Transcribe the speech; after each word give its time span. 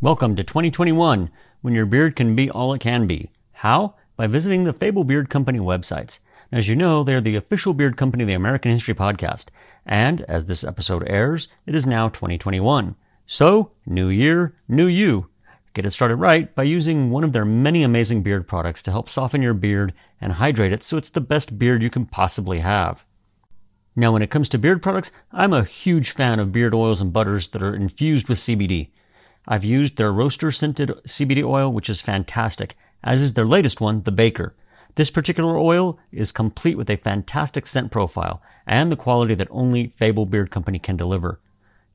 Welcome 0.00 0.36
to 0.36 0.44
2021, 0.44 1.28
when 1.60 1.74
your 1.74 1.84
beard 1.84 2.14
can 2.14 2.36
be 2.36 2.48
all 2.48 2.72
it 2.72 2.80
can 2.80 3.08
be. 3.08 3.32
How? 3.50 3.96
By 4.14 4.28
visiting 4.28 4.62
the 4.62 4.72
Fable 4.72 5.02
Beard 5.02 5.28
Company 5.28 5.58
websites. 5.58 6.20
As 6.52 6.68
you 6.68 6.76
know, 6.76 7.02
they're 7.02 7.20
the 7.20 7.34
official 7.34 7.74
beard 7.74 7.96
company 7.96 8.22
of 8.22 8.28
the 8.28 8.34
American 8.34 8.70
History 8.70 8.94
Podcast. 8.94 9.46
And 9.84 10.20
as 10.28 10.44
this 10.44 10.62
episode 10.62 11.02
airs, 11.08 11.48
it 11.66 11.74
is 11.74 11.84
now 11.84 12.08
2021. 12.10 12.94
So, 13.26 13.72
new 13.86 14.08
year, 14.08 14.54
new 14.68 14.86
you. 14.86 15.30
Get 15.74 15.84
it 15.84 15.90
started 15.90 16.14
right 16.14 16.54
by 16.54 16.62
using 16.62 17.10
one 17.10 17.24
of 17.24 17.32
their 17.32 17.44
many 17.44 17.82
amazing 17.82 18.22
beard 18.22 18.46
products 18.46 18.84
to 18.84 18.92
help 18.92 19.08
soften 19.08 19.42
your 19.42 19.52
beard 19.52 19.92
and 20.20 20.34
hydrate 20.34 20.72
it 20.72 20.84
so 20.84 20.96
it's 20.96 21.10
the 21.10 21.20
best 21.20 21.58
beard 21.58 21.82
you 21.82 21.90
can 21.90 22.06
possibly 22.06 22.60
have. 22.60 23.04
Now, 23.96 24.12
when 24.12 24.22
it 24.22 24.30
comes 24.30 24.48
to 24.50 24.58
beard 24.58 24.80
products, 24.80 25.10
I'm 25.32 25.52
a 25.52 25.64
huge 25.64 26.12
fan 26.12 26.38
of 26.38 26.52
beard 26.52 26.72
oils 26.72 27.00
and 27.00 27.12
butters 27.12 27.48
that 27.48 27.64
are 27.64 27.74
infused 27.74 28.28
with 28.28 28.38
CBD. 28.38 28.90
I've 29.50 29.64
used 29.64 29.96
their 29.96 30.12
roaster 30.12 30.52
scented 30.52 30.90
CBD 31.06 31.42
oil, 31.42 31.72
which 31.72 31.88
is 31.88 32.02
fantastic, 32.02 32.76
as 33.02 33.22
is 33.22 33.32
their 33.32 33.46
latest 33.46 33.80
one, 33.80 34.02
the 34.02 34.12
Baker. 34.12 34.54
This 34.96 35.10
particular 35.10 35.56
oil 35.56 35.98
is 36.12 36.32
complete 36.32 36.76
with 36.76 36.90
a 36.90 36.96
fantastic 36.96 37.66
scent 37.66 37.90
profile 37.90 38.42
and 38.66 38.92
the 38.92 38.96
quality 38.96 39.34
that 39.34 39.48
only 39.50 39.88
Fable 39.96 40.26
Beard 40.26 40.50
Company 40.50 40.78
can 40.78 40.98
deliver. 40.98 41.40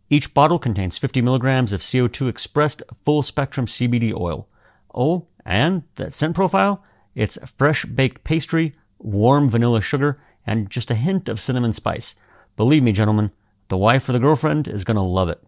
Each 0.10 0.34
bottle 0.34 0.58
contains 0.58 0.98
50 0.98 1.22
milligrams 1.22 1.74
of 1.74 1.82
CO2 1.82 2.28
expressed 2.28 2.82
full 3.06 3.22
spectrum 3.22 3.68
CBD 3.68 4.20
oil. 4.20 4.48
Oh, 4.94 5.28
and 5.46 5.84
that 5.96 6.16
scent 6.16 6.36
profile? 6.36 6.84
It's 7.14 7.38
fresh 7.56 7.86
baked 7.86 8.24
pastry, 8.24 8.74
warm 8.98 9.52
vanilla 9.52 9.82
sugar, 9.82 10.20
and 10.48 10.72
just 10.72 10.90
a 10.90 10.96
hint 10.96 11.30
of 11.30 11.40
cinnamon 11.40 11.74
spice. 11.74 12.16
Believe 12.58 12.82
me, 12.82 12.94
gentlemen, 12.94 13.30
the 13.68 13.78
wife 13.78 14.10
or 14.10 14.14
the 14.14 14.20
girlfriend 14.20 14.68
is 14.68 14.84
going 14.84 14.98
to 14.98 15.04
love 15.04 15.30
it 15.30 15.44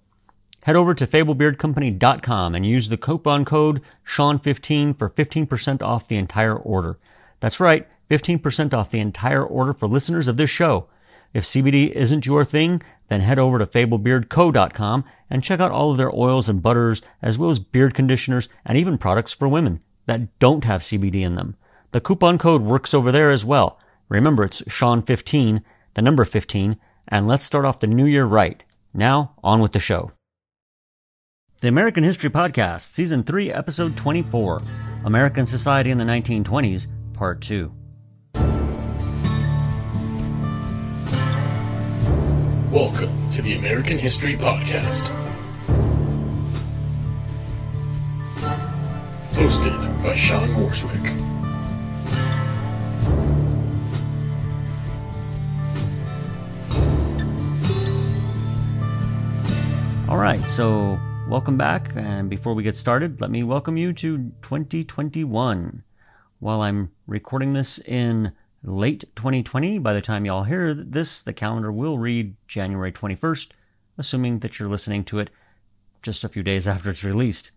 head 0.65 0.75
over 0.75 0.95
to 0.95 1.05
fablebeardcompany.com 1.05 2.55
and 2.55 2.65
use 2.65 2.89
the 2.89 2.97
coupon 2.97 3.45
code 3.45 3.81
Shawn15 4.03 4.97
for 4.97 5.11
15% 5.11 5.83
off 5.83 6.07
the 6.07 6.17
entire 6.17 6.55
order. 6.55 6.97
That's 7.39 7.59
right, 7.59 7.87
15% 8.09 8.73
off 8.73 8.89
the 8.89 8.99
entire 8.99 9.45
order 9.45 9.73
for 9.73 9.87
listeners 9.87 10.27
of 10.27 10.37
this 10.37 10.49
show. 10.49 10.87
If 11.35 11.43
CBD 11.43 11.91
isn't 11.91 12.25
your 12.25 12.43
thing, 12.43 12.81
then 13.09 13.21
head 13.21 13.37
over 13.37 13.59
to 13.59 13.67
fablebeardco.com 13.67 15.03
and 15.29 15.43
check 15.43 15.59
out 15.59 15.71
all 15.71 15.91
of 15.91 15.97
their 15.97 16.11
oils 16.11 16.49
and 16.49 16.63
butters, 16.63 17.03
as 17.21 17.37
well 17.37 17.51
as 17.51 17.59
beard 17.59 17.93
conditioners 17.93 18.49
and 18.65 18.75
even 18.75 18.97
products 18.97 19.33
for 19.33 19.47
women 19.47 19.81
that 20.07 20.39
don't 20.39 20.63
have 20.63 20.81
CBD 20.81 21.21
in 21.21 21.35
them. 21.35 21.55
The 21.91 22.01
coupon 22.01 22.39
code 22.39 22.63
works 22.63 22.95
over 22.95 23.11
there 23.11 23.29
as 23.29 23.45
well. 23.45 23.79
Remember, 24.09 24.43
it's 24.43 24.63
Shawn15, 24.63 25.61
the 25.93 26.01
number 26.01 26.25
15, 26.25 26.77
and 27.07 27.27
let's 27.27 27.45
start 27.45 27.65
off 27.65 27.81
the 27.81 27.85
new 27.85 28.05
year 28.07 28.25
right. 28.25 28.63
Now, 28.95 29.35
on 29.43 29.59
with 29.59 29.73
the 29.73 29.79
show. 29.79 30.11
The 31.61 31.69
American 31.69 32.03
History 32.03 32.29
Podcast, 32.29 32.91
Season 32.91 33.23
3, 33.23 33.49
Episode 33.49 33.95
24 33.95 34.61
American 35.05 35.47
Society 35.47 35.89
in 35.89 35.97
the 35.97 36.03
1920s, 36.03 36.87
Part 37.13 37.41
2. 37.41 37.71
Welcome 42.71 43.29
to 43.31 43.41
the 43.41 43.55
American 43.57 43.97
History 43.97 44.33
Podcast. 44.35 45.13
Hosted 49.31 50.03
by 50.03 50.13
Shawn 50.13 50.49
Warswick. 50.49 51.21
All 60.09 60.17
right, 60.17 60.41
so 60.41 60.99
Welcome 61.27 61.57
back, 61.57 61.91
and 61.95 62.29
before 62.29 62.53
we 62.53 62.61
get 62.61 62.75
started, 62.75 63.19
let 63.19 63.31
me 63.31 63.41
welcome 63.41 63.77
you 63.77 63.93
to 63.93 64.31
2021. 64.43 65.83
While 66.39 66.61
I'm 66.61 66.91
recording 67.07 67.53
this 67.53 67.79
in 67.79 68.31
late 68.63 69.05
2020, 69.15 69.79
by 69.79 69.93
the 69.93 70.01
time 70.01 70.25
y'all 70.25 70.43
hear 70.43 70.71
this, 70.75 71.23
the 71.23 71.33
calendar 71.33 71.71
will 71.71 71.97
read 71.97 72.35
January 72.47 72.91
21st, 72.91 73.49
assuming 73.97 74.39
that 74.39 74.59
you're 74.59 74.69
listening 74.69 75.03
to 75.05 75.17
it 75.17 75.31
just 76.03 76.23
a 76.23 76.29
few 76.29 76.43
days 76.43 76.67
after 76.67 76.91
it's 76.91 77.03
released. 77.03 77.49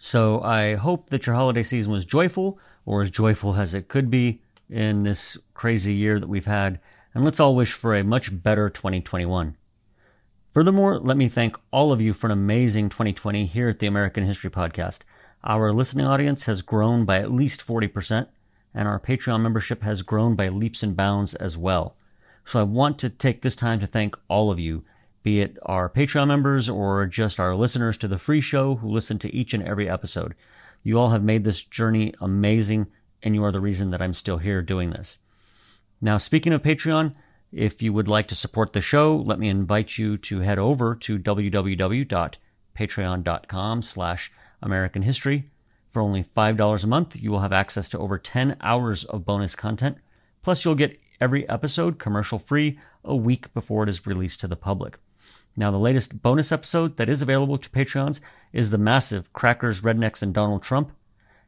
So 0.00 0.42
I 0.42 0.74
hope 0.74 1.10
that 1.10 1.26
your 1.26 1.36
holiday 1.36 1.62
season 1.62 1.92
was 1.92 2.04
joyful, 2.04 2.58
or 2.84 3.02
as 3.02 3.10
joyful 3.12 3.54
as 3.54 3.72
it 3.72 3.86
could 3.86 4.10
be 4.10 4.42
in 4.68 5.04
this 5.04 5.38
crazy 5.54 5.94
year 5.94 6.18
that 6.18 6.28
we've 6.28 6.44
had, 6.44 6.80
and 7.14 7.24
let's 7.24 7.38
all 7.38 7.54
wish 7.54 7.72
for 7.72 7.94
a 7.94 8.02
much 8.02 8.42
better 8.42 8.68
2021. 8.68 9.56
Furthermore, 10.52 10.98
let 10.98 11.16
me 11.16 11.28
thank 11.28 11.56
all 11.70 11.92
of 11.92 12.00
you 12.00 12.12
for 12.12 12.26
an 12.26 12.32
amazing 12.32 12.88
2020 12.88 13.46
here 13.46 13.68
at 13.68 13.78
the 13.78 13.86
American 13.86 14.24
History 14.24 14.50
Podcast. 14.50 15.02
Our 15.44 15.72
listening 15.72 16.06
audience 16.06 16.46
has 16.46 16.60
grown 16.60 17.04
by 17.04 17.20
at 17.20 17.30
least 17.30 17.64
40%, 17.64 18.26
and 18.74 18.88
our 18.88 18.98
Patreon 18.98 19.42
membership 19.42 19.82
has 19.82 20.02
grown 20.02 20.34
by 20.34 20.48
leaps 20.48 20.82
and 20.82 20.96
bounds 20.96 21.36
as 21.36 21.56
well. 21.56 21.94
So 22.44 22.58
I 22.58 22.64
want 22.64 22.98
to 22.98 23.10
take 23.10 23.42
this 23.42 23.54
time 23.54 23.78
to 23.78 23.86
thank 23.86 24.16
all 24.26 24.50
of 24.50 24.58
you, 24.58 24.82
be 25.22 25.40
it 25.40 25.56
our 25.62 25.88
Patreon 25.88 26.26
members 26.26 26.68
or 26.68 27.06
just 27.06 27.38
our 27.38 27.54
listeners 27.54 27.96
to 27.98 28.08
the 28.08 28.18
free 28.18 28.40
show 28.40 28.74
who 28.74 28.88
listen 28.88 29.20
to 29.20 29.32
each 29.32 29.54
and 29.54 29.62
every 29.62 29.88
episode. 29.88 30.34
You 30.82 30.98
all 30.98 31.10
have 31.10 31.22
made 31.22 31.44
this 31.44 31.62
journey 31.62 32.12
amazing, 32.20 32.88
and 33.22 33.36
you 33.36 33.44
are 33.44 33.52
the 33.52 33.60
reason 33.60 33.92
that 33.92 34.02
I'm 34.02 34.14
still 34.14 34.38
here 34.38 34.62
doing 34.62 34.90
this. 34.90 35.20
Now, 36.00 36.18
speaking 36.18 36.52
of 36.52 36.62
Patreon, 36.62 37.14
if 37.52 37.82
you 37.82 37.92
would 37.92 38.08
like 38.08 38.28
to 38.28 38.36
support 38.36 38.72
the 38.72 38.80
show, 38.80 39.16
let 39.16 39.40
me 39.40 39.48
invite 39.48 39.98
you 39.98 40.16
to 40.18 40.38
head 40.40 40.58
over 40.58 40.94
to 40.94 41.18
www.patreon.com 41.18 43.82
slash 43.82 44.32
American 44.62 45.02
History. 45.02 45.50
For 45.90 46.00
only 46.00 46.22
$5 46.22 46.84
a 46.84 46.86
month, 46.86 47.16
you 47.16 47.32
will 47.32 47.40
have 47.40 47.52
access 47.52 47.88
to 47.88 47.98
over 47.98 48.18
10 48.18 48.56
hours 48.60 49.04
of 49.04 49.24
bonus 49.24 49.56
content. 49.56 49.98
Plus, 50.42 50.64
you'll 50.64 50.76
get 50.76 51.00
every 51.20 51.48
episode 51.48 51.98
commercial 51.98 52.38
free 52.38 52.78
a 53.04 53.16
week 53.16 53.52
before 53.52 53.82
it 53.82 53.88
is 53.88 54.06
released 54.06 54.38
to 54.40 54.48
the 54.48 54.54
public. 54.54 55.00
Now, 55.56 55.72
the 55.72 55.78
latest 55.78 56.22
bonus 56.22 56.52
episode 56.52 56.98
that 56.98 57.08
is 57.08 57.22
available 57.22 57.58
to 57.58 57.70
Patreons 57.70 58.20
is 58.52 58.70
the 58.70 58.78
massive 58.78 59.32
Crackers, 59.32 59.80
Rednecks, 59.80 60.22
and 60.22 60.32
Donald 60.32 60.62
Trump, 60.62 60.92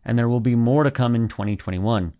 and 0.04 0.18
there 0.18 0.28
will 0.28 0.40
be 0.40 0.56
more 0.56 0.82
to 0.82 0.90
come 0.90 1.14
in 1.14 1.28
2021. 1.28 2.12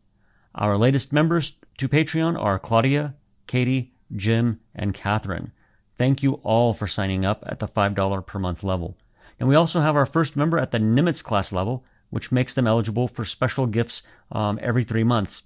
Our 0.54 0.78
latest 0.78 1.12
members 1.12 1.56
to 1.78 1.88
Patreon 1.88 2.40
are 2.40 2.60
Claudia, 2.60 3.16
Katie, 3.52 3.92
Jim, 4.16 4.60
and 4.74 4.94
Catherine. 4.94 5.52
Thank 5.94 6.22
you 6.22 6.40
all 6.42 6.72
for 6.72 6.86
signing 6.86 7.26
up 7.26 7.44
at 7.46 7.58
the 7.58 7.68
$5 7.68 8.26
per 8.26 8.38
month 8.38 8.64
level. 8.64 8.96
And 9.38 9.46
we 9.46 9.54
also 9.54 9.82
have 9.82 9.94
our 9.94 10.06
first 10.06 10.38
member 10.38 10.58
at 10.58 10.70
the 10.70 10.78
Nimitz 10.78 11.22
class 11.22 11.52
level, 11.52 11.84
which 12.08 12.32
makes 12.32 12.54
them 12.54 12.66
eligible 12.66 13.08
for 13.08 13.26
special 13.26 13.66
gifts 13.66 14.04
um, 14.30 14.58
every 14.62 14.84
three 14.84 15.04
months. 15.04 15.42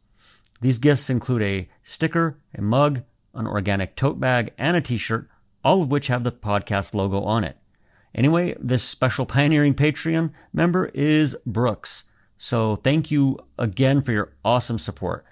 These 0.60 0.78
gifts 0.78 1.10
include 1.10 1.42
a 1.42 1.68
sticker, 1.82 2.38
a 2.54 2.62
mug, 2.62 3.02
an 3.34 3.48
organic 3.48 3.96
tote 3.96 4.20
bag, 4.20 4.52
and 4.56 4.76
a 4.76 4.80
t 4.80 4.98
shirt, 4.98 5.28
all 5.64 5.82
of 5.82 5.90
which 5.90 6.06
have 6.06 6.22
the 6.22 6.30
podcast 6.30 6.94
logo 6.94 7.22
on 7.22 7.42
it. 7.42 7.56
Anyway, 8.14 8.54
this 8.60 8.84
special 8.84 9.26
pioneering 9.26 9.74
Patreon 9.74 10.30
member 10.52 10.92
is 10.94 11.36
Brooks. 11.44 12.04
So 12.38 12.76
thank 12.76 13.10
you 13.10 13.40
again 13.58 14.00
for 14.00 14.12
your 14.12 14.32
awesome 14.44 14.78
support 14.78 15.24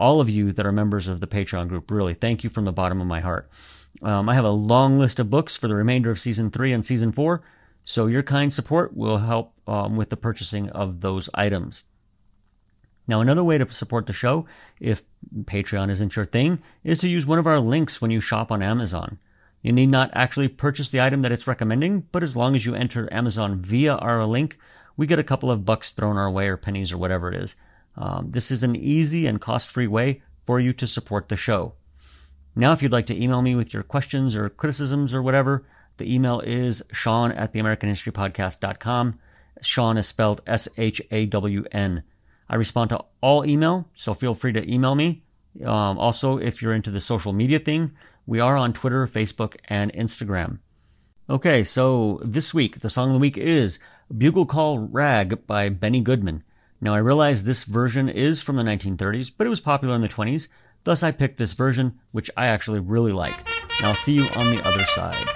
all 0.00 0.20
of 0.20 0.30
you 0.30 0.50
that 0.52 0.66
are 0.66 0.72
members 0.72 1.06
of 1.06 1.20
the 1.20 1.26
Patreon 1.26 1.68
group. 1.68 1.90
Really, 1.90 2.14
thank 2.14 2.42
you 2.42 2.50
from 2.50 2.64
the 2.64 2.72
bottom 2.72 3.00
of 3.00 3.06
my 3.06 3.20
heart. 3.20 3.50
Um, 4.02 4.28
I 4.28 4.34
have 4.34 4.46
a 4.46 4.50
long 4.50 4.98
list 4.98 5.20
of 5.20 5.30
books 5.30 5.56
for 5.56 5.68
the 5.68 5.74
remainder 5.74 6.10
of 6.10 6.18
season 6.18 6.50
three 6.50 6.72
and 6.72 6.84
season 6.84 7.12
four, 7.12 7.42
so 7.84 8.06
your 8.06 8.22
kind 8.22 8.52
support 8.52 8.96
will 8.96 9.18
help 9.18 9.52
um, 9.68 9.96
with 9.96 10.08
the 10.08 10.16
purchasing 10.16 10.70
of 10.70 11.02
those 11.02 11.28
items. 11.34 11.84
Now, 13.06 13.20
another 13.20 13.44
way 13.44 13.58
to 13.58 13.70
support 13.70 14.06
the 14.06 14.12
show, 14.12 14.46
if 14.78 15.02
Patreon 15.42 15.90
isn't 15.90 16.16
your 16.16 16.24
thing, 16.24 16.60
is 16.82 17.00
to 17.00 17.08
use 17.08 17.26
one 17.26 17.38
of 17.38 17.46
our 17.46 17.60
links 17.60 18.00
when 18.00 18.10
you 18.10 18.20
shop 18.20 18.50
on 18.50 18.62
Amazon. 18.62 19.18
You 19.62 19.72
need 19.72 19.88
not 19.88 20.10
actually 20.14 20.48
purchase 20.48 20.88
the 20.88 21.00
item 21.02 21.22
that 21.22 21.32
it's 21.32 21.46
recommending, 21.46 22.06
but 22.12 22.22
as 22.22 22.36
long 22.36 22.54
as 22.54 22.64
you 22.64 22.74
enter 22.74 23.12
Amazon 23.12 23.60
via 23.60 23.96
our 23.96 24.24
link, 24.24 24.58
we 24.96 25.06
get 25.06 25.18
a 25.18 25.24
couple 25.24 25.50
of 25.50 25.64
bucks 25.64 25.92
thrown 25.92 26.16
our 26.16 26.30
way 26.30 26.48
or 26.48 26.56
pennies 26.56 26.92
or 26.92 26.98
whatever 26.98 27.30
it 27.30 27.42
is. 27.42 27.56
Um, 27.96 28.30
this 28.30 28.50
is 28.50 28.62
an 28.62 28.76
easy 28.76 29.26
and 29.26 29.40
cost 29.40 29.70
free 29.70 29.86
way 29.86 30.22
for 30.46 30.60
you 30.60 30.72
to 30.74 30.86
support 30.86 31.28
the 31.28 31.36
show. 31.36 31.74
Now, 32.56 32.72
if 32.72 32.82
you'd 32.82 32.92
like 32.92 33.06
to 33.06 33.22
email 33.22 33.42
me 33.42 33.54
with 33.54 33.72
your 33.72 33.82
questions 33.82 34.34
or 34.34 34.48
criticisms 34.48 35.14
or 35.14 35.22
whatever, 35.22 35.64
the 35.98 36.12
email 36.12 36.40
is 36.40 36.82
Shawn 36.92 37.32
at 37.32 37.52
the 37.52 37.60
American 37.60 37.88
History 37.88 38.12
Podcast.com. 38.12 39.18
Shawn 39.62 39.98
is 39.98 40.06
spelled 40.06 40.40
S 40.46 40.68
H 40.76 41.02
A 41.10 41.26
W 41.26 41.64
N. 41.72 42.02
I 42.48 42.56
respond 42.56 42.90
to 42.90 43.04
all 43.20 43.46
email, 43.46 43.88
so 43.94 44.14
feel 44.14 44.34
free 44.34 44.52
to 44.52 44.72
email 44.72 44.94
me. 44.94 45.22
Um, 45.64 45.98
also, 45.98 46.38
if 46.38 46.62
you're 46.62 46.74
into 46.74 46.90
the 46.90 47.00
social 47.00 47.32
media 47.32 47.58
thing, 47.58 47.92
we 48.26 48.40
are 48.40 48.56
on 48.56 48.72
Twitter, 48.72 49.06
Facebook, 49.06 49.56
and 49.68 49.92
Instagram. 49.92 50.58
Okay, 51.28 51.62
so 51.62 52.20
this 52.24 52.52
week, 52.52 52.80
the 52.80 52.90
song 52.90 53.10
of 53.10 53.14
the 53.14 53.20
week 53.20 53.36
is 53.36 53.78
Bugle 54.16 54.46
Call 54.46 54.78
Rag 54.78 55.46
by 55.46 55.68
Benny 55.68 56.00
Goodman. 56.00 56.42
Now 56.80 56.94
I 56.94 56.98
realize 56.98 57.44
this 57.44 57.64
version 57.64 58.08
is 58.08 58.42
from 58.42 58.56
the 58.56 58.62
1930s, 58.62 59.32
but 59.36 59.46
it 59.46 59.50
was 59.50 59.60
popular 59.60 59.94
in 59.94 60.00
the 60.00 60.08
20s, 60.08 60.48
thus 60.84 61.02
I 61.02 61.10
picked 61.10 61.36
this 61.36 61.52
version, 61.52 61.98
which 62.12 62.30
I 62.36 62.46
actually 62.46 62.80
really 62.80 63.12
like. 63.12 63.36
And 63.78 63.86
I'll 63.86 63.94
see 63.94 64.14
you 64.14 64.24
on 64.28 64.50
the 64.50 64.62
other 64.62 64.84
side. 64.84 65.26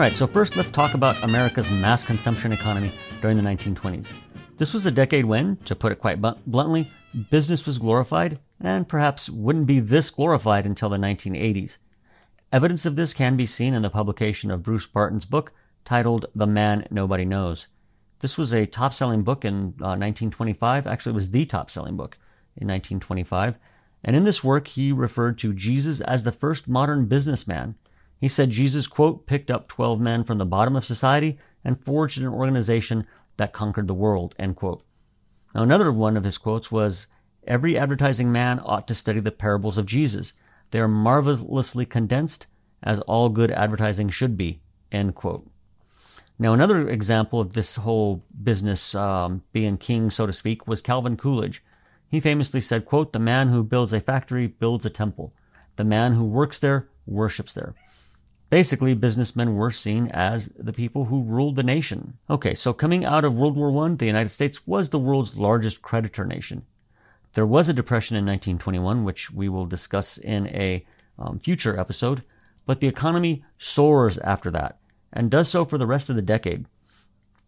All 0.00 0.06
right, 0.06 0.16
so 0.16 0.26
first 0.26 0.56
let's 0.56 0.70
talk 0.70 0.94
about 0.94 1.22
America's 1.22 1.70
mass 1.70 2.02
consumption 2.04 2.52
economy 2.52 2.90
during 3.20 3.36
the 3.36 3.42
1920s. 3.42 4.14
This 4.56 4.72
was 4.72 4.86
a 4.86 4.90
decade 4.90 5.26
when, 5.26 5.56
to 5.66 5.74
put 5.74 5.92
it 5.92 5.98
quite 5.98 6.22
bluntly, 6.46 6.90
business 7.28 7.66
was 7.66 7.76
glorified 7.76 8.38
and 8.62 8.88
perhaps 8.88 9.28
wouldn't 9.28 9.66
be 9.66 9.78
this 9.78 10.08
glorified 10.08 10.64
until 10.64 10.88
the 10.88 10.96
1980s. 10.96 11.76
Evidence 12.50 12.86
of 12.86 12.96
this 12.96 13.12
can 13.12 13.36
be 13.36 13.44
seen 13.44 13.74
in 13.74 13.82
the 13.82 13.90
publication 13.90 14.50
of 14.50 14.62
Bruce 14.62 14.86
Barton's 14.86 15.26
book 15.26 15.52
titled 15.84 16.24
The 16.34 16.46
Man 16.46 16.86
Nobody 16.90 17.26
Knows. 17.26 17.66
This 18.20 18.38
was 18.38 18.54
a 18.54 18.64
top 18.64 18.94
selling 18.94 19.22
book 19.22 19.44
in 19.44 19.74
uh, 19.82 20.00
1925. 20.00 20.86
Actually, 20.86 21.10
it 21.10 21.14
was 21.14 21.30
the 21.30 21.44
top 21.44 21.70
selling 21.70 21.98
book 21.98 22.16
in 22.56 22.66
1925. 22.66 23.58
And 24.02 24.16
in 24.16 24.24
this 24.24 24.42
work, 24.42 24.68
he 24.68 24.92
referred 24.92 25.36
to 25.40 25.52
Jesus 25.52 26.00
as 26.00 26.22
the 26.22 26.32
first 26.32 26.68
modern 26.68 27.04
businessman. 27.04 27.74
He 28.20 28.28
said 28.28 28.50
Jesus, 28.50 28.86
quote, 28.86 29.26
picked 29.26 29.50
up 29.50 29.66
12 29.66 29.98
men 29.98 30.24
from 30.24 30.36
the 30.38 30.44
bottom 30.44 30.76
of 30.76 30.84
society 30.84 31.38
and 31.64 31.82
forged 31.82 32.20
an 32.20 32.28
organization 32.28 33.06
that 33.38 33.54
conquered 33.54 33.88
the 33.88 33.94
world, 33.94 34.34
end 34.38 34.56
quote. 34.56 34.82
Now, 35.54 35.62
another 35.62 35.90
one 35.90 36.16
of 36.16 36.24
his 36.24 36.38
quotes 36.38 36.70
was, 36.70 37.06
Every 37.46 37.78
advertising 37.78 38.30
man 38.30 38.60
ought 38.62 38.86
to 38.88 38.94
study 38.94 39.20
the 39.20 39.32
parables 39.32 39.78
of 39.78 39.86
Jesus. 39.86 40.34
They 40.70 40.80
are 40.80 40.88
marvelously 40.88 41.86
condensed, 41.86 42.46
as 42.82 43.00
all 43.00 43.30
good 43.30 43.50
advertising 43.50 44.10
should 44.10 44.36
be, 44.36 44.60
end 44.92 45.14
quote. 45.14 45.50
Now, 46.38 46.52
another 46.52 46.88
example 46.88 47.40
of 47.40 47.54
this 47.54 47.76
whole 47.76 48.24
business 48.42 48.94
um, 48.94 49.42
being 49.52 49.78
king, 49.78 50.10
so 50.10 50.26
to 50.26 50.32
speak, 50.32 50.66
was 50.66 50.80
Calvin 50.80 51.16
Coolidge. 51.16 51.62
He 52.08 52.20
famously 52.20 52.60
said, 52.60 52.84
quote, 52.84 53.12
The 53.12 53.18
man 53.18 53.48
who 53.48 53.64
builds 53.64 53.92
a 53.92 54.00
factory 54.00 54.46
builds 54.46 54.84
a 54.84 54.90
temple. 54.90 55.34
The 55.76 55.84
man 55.84 56.12
who 56.12 56.24
works 56.24 56.58
there 56.58 56.88
worships 57.06 57.52
there. 57.52 57.74
Basically, 58.50 58.94
businessmen 58.94 59.54
were 59.54 59.70
seen 59.70 60.08
as 60.08 60.46
the 60.58 60.72
people 60.72 61.04
who 61.04 61.22
ruled 61.22 61.54
the 61.54 61.62
nation. 61.62 62.18
Okay, 62.28 62.54
so 62.54 62.72
coming 62.72 63.04
out 63.04 63.24
of 63.24 63.34
World 63.34 63.56
War 63.56 63.86
I, 63.86 63.94
the 63.94 64.06
United 64.06 64.30
States 64.30 64.66
was 64.66 64.90
the 64.90 64.98
world's 64.98 65.36
largest 65.36 65.82
creditor 65.82 66.24
nation. 66.24 66.66
There 67.34 67.46
was 67.46 67.68
a 67.68 67.74
depression 67.74 68.16
in 68.16 68.24
1921, 68.26 69.04
which 69.04 69.30
we 69.30 69.48
will 69.48 69.66
discuss 69.66 70.18
in 70.18 70.48
a 70.48 70.84
um, 71.16 71.38
future 71.38 71.78
episode, 71.78 72.24
but 72.66 72.80
the 72.80 72.88
economy 72.88 73.44
soars 73.56 74.18
after 74.18 74.50
that 74.50 74.78
and 75.12 75.30
does 75.30 75.48
so 75.48 75.64
for 75.64 75.78
the 75.78 75.86
rest 75.86 76.10
of 76.10 76.16
the 76.16 76.22
decade. 76.22 76.66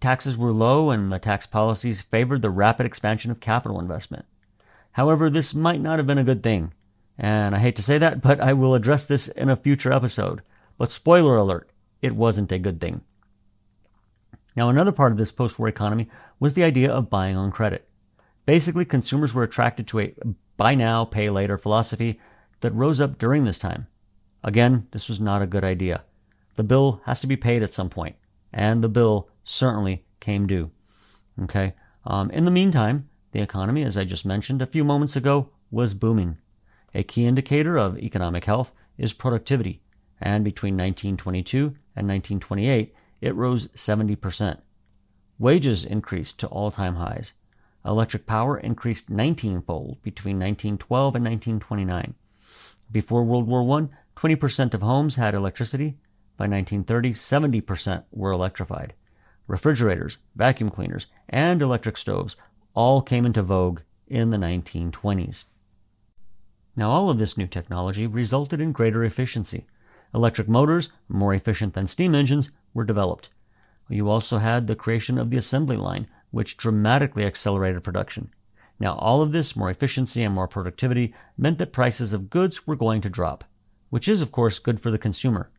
Taxes 0.01 0.39
were 0.39 0.53
low 0.53 0.91
and 0.91 1.13
the 1.13 1.19
tax 1.19 1.47
policies 1.47 2.01
favored 2.01 2.43
the 2.43 2.51
rapid 2.51 2.87
expansion 2.87 3.33
of 3.33 3.41
capital 3.41 3.81
investment. 3.81 4.25
However, 4.93 5.29
this 5.29 5.55
might 5.55 5.81
not 5.81 5.99
have 5.99 6.07
been 6.07 6.19
a 6.19 6.25
good 6.25 6.43
thing. 6.45 6.73
And 7.19 7.55
I 7.55 7.59
hate 7.59 7.77
to 7.77 7.83
say 7.83 7.99
that, 7.99 8.23
but 8.23 8.41
I 8.41 8.53
will 8.53 8.77
address 8.77 9.07
this 9.07 9.27
in 9.27 9.49
a 9.49 9.57
future 9.57 9.93
episode. 9.93 10.43
But 10.83 10.91
spoiler 10.91 11.37
alert, 11.37 11.71
it 12.01 12.17
wasn't 12.17 12.51
a 12.51 12.59
good 12.59 12.81
thing. 12.81 13.03
Now, 14.57 14.69
another 14.69 14.91
part 14.91 15.13
of 15.13 15.19
this 15.19 15.31
post 15.31 15.57
war 15.57 15.69
economy 15.69 16.11
was 16.41 16.55
the 16.55 16.65
idea 16.65 16.91
of 16.91 17.09
buying 17.09 17.37
on 17.37 17.53
credit. 17.53 17.89
Basically, 18.47 18.85
consumers 18.85 19.33
were 19.33 19.45
attracted 19.45 19.87
to 19.87 20.01
a 20.01 20.15
buy 20.57 20.75
now, 20.75 21.05
pay 21.05 21.31
later 21.31 21.57
philosophy 21.57 22.19
that 22.63 22.75
rose 22.75 23.01
up 23.01 23.17
during 23.17 23.45
this 23.45 23.59
time. 23.59 23.87
Again, 24.43 24.89
this 24.91 25.09
was 25.09 25.21
not 25.21 25.41
a 25.41 25.47
good 25.47 25.63
idea. 25.63 26.03
The 26.57 26.65
bill 26.65 27.01
has 27.07 27.21
to 27.21 27.29
be 27.29 27.37
paid 27.37 27.63
at 27.63 27.73
some 27.73 27.89
point, 27.89 28.17
and 28.53 28.83
the 28.83 28.89
bill 28.89 29.29
certainly 29.45 30.05
came 30.19 30.49
due. 30.49 30.73
Okay. 31.45 31.75
Um, 32.05 32.29
in 32.33 32.45
the 32.45 32.51
meantime, 32.51 33.09
the 33.31 33.41
economy, 33.41 33.85
as 33.85 33.97
I 33.97 34.03
just 34.03 34.27
mentioned 34.27 34.61
a 34.61 34.67
few 34.67 34.83
moments 34.83 35.15
ago, 35.15 35.51
was 35.71 35.95
booming. 35.95 36.39
A 36.93 37.05
key 37.05 37.25
indicator 37.25 37.77
of 37.77 37.99
economic 37.99 38.47
health 38.47 38.73
is 38.99 39.15
productivity, 39.15 39.82
and 40.23 40.45
between 40.45 40.75
1922 40.75 41.75
and 41.97 42.09
1928, 42.09 42.95
it 43.21 43.35
rose 43.35 43.69
70%. 43.69 44.59
Wages 45.39 45.85
increased 45.85 46.39
to 46.41 46.47
all 46.47 46.71
time 46.71 46.97
highs. 46.97 47.35
Electric 47.85 48.27
power 48.27 48.57
increased 48.57 49.11
19 49.11 49.63
fold 49.63 50.01
between 50.03 50.37
1912 50.37 51.17
and 51.17 51.25
1929. 51.25 52.15
Before 52.91 53.25
World 53.25 53.49
War 53.49 53.63
I, 53.79 53.89
20% 54.15 54.75
of 54.75 54.83
homes 54.83 55.17
had 55.17 55.35
electricity. 55.35 55.99
By 56.37 56.45
1930, 56.45 57.13
70% 57.13 58.05
were 58.13 58.31
electrified. 58.31 58.95
Refrigerators, 59.49 60.19
vacuum 60.37 60.71
cleaners, 60.71 61.07
and 61.29 61.61
electric 61.61 61.97
stoves 61.97 62.37
all 62.75 63.03
came 63.03 63.27
into 63.27 63.43
vogue 63.43 63.81
in 64.07 64.31
the 64.31 64.37
1920s. 64.37 65.47
Now, 66.77 66.91
all 66.91 67.11
of 67.11 67.19
this 67.19 67.37
new 67.37 67.47
technology 67.47 68.07
resulted 68.07 68.61
in 68.61 68.73
greater 68.73 69.05
efficiency. 69.05 69.67
Electric 70.15 70.49
motors, 70.49 70.91
more 71.09 71.35
efficient 71.35 71.75
than 71.75 71.87
steam 71.87 72.15
engines, 72.15 72.51
were 72.75 72.85
developed. 72.85 73.31
You 73.89 74.09
also 74.09 74.39
had 74.39 74.67
the 74.67 74.77
creation 74.77 75.19
of 75.19 75.31
the 75.31 75.37
assembly 75.37 75.77
line, 75.77 76.07
which 76.31 76.57
dramatically 76.57 77.25
accelerated 77.25 77.85
production. 77.85 78.31
Now, 78.79 78.95
all 78.97 79.23
of 79.23 79.33
this, 79.33 79.55
more 79.55 79.71
efficiency 79.71 80.23
and 80.23 80.35
more 80.35 80.49
productivity, 80.49 81.15
meant 81.37 81.59
that 81.59 81.73
prices 81.73 82.13
of 82.13 82.31
goods 82.31 82.67
were 82.67 82.77
going 82.77 83.01
to 83.03 83.11
drop, 83.11 83.45
which 83.91 84.09
is, 84.09 84.23
of 84.23 84.33
course, 84.33 84.59
good 84.59 84.81
for 84.81 84.91
the 84.91 84.99
consumer. 84.99 85.51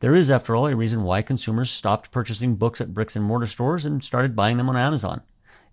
There 0.00 0.14
is, 0.14 0.30
after 0.30 0.56
all, 0.56 0.66
a 0.66 0.74
reason 0.74 1.04
why 1.04 1.22
consumers 1.22 1.70
stopped 1.70 2.10
purchasing 2.10 2.56
books 2.56 2.80
at 2.80 2.94
bricks 2.94 3.14
and 3.14 3.24
mortar 3.24 3.46
stores 3.46 3.84
and 3.84 4.02
started 4.02 4.34
buying 4.34 4.56
them 4.56 4.68
on 4.68 4.76
Amazon. 4.76 5.22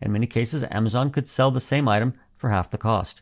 In 0.01 0.11
many 0.11 0.27
cases, 0.27 0.63
Amazon 0.69 1.09
could 1.11 1.27
sell 1.27 1.51
the 1.51 1.59
same 1.59 1.87
item 1.87 2.13
for 2.35 2.49
half 2.49 2.69
the 2.69 2.77
cost. 2.77 3.21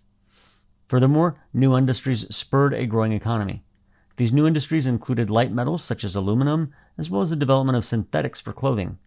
Furthermore, 0.86 1.36
new 1.54 1.78
industries 1.78 2.34
spurred 2.36 2.74
a 2.74 2.86
growing 2.86 3.12
economy. 3.14 3.64
These 4.18 4.34
new 4.34 4.48
industries 4.48 4.88
included 4.88 5.30
light 5.30 5.52
metals 5.52 5.84
such 5.84 6.04
as 6.04 6.16
aluminum, 6.16 6.74
as 6.98 7.10
well 7.10 7.22
as 7.22 7.30
the 7.30 7.36
development 7.36 7.78
of 7.78 7.86
synthetics 7.86 8.42
for 8.42 8.52
clothing. 8.52 8.98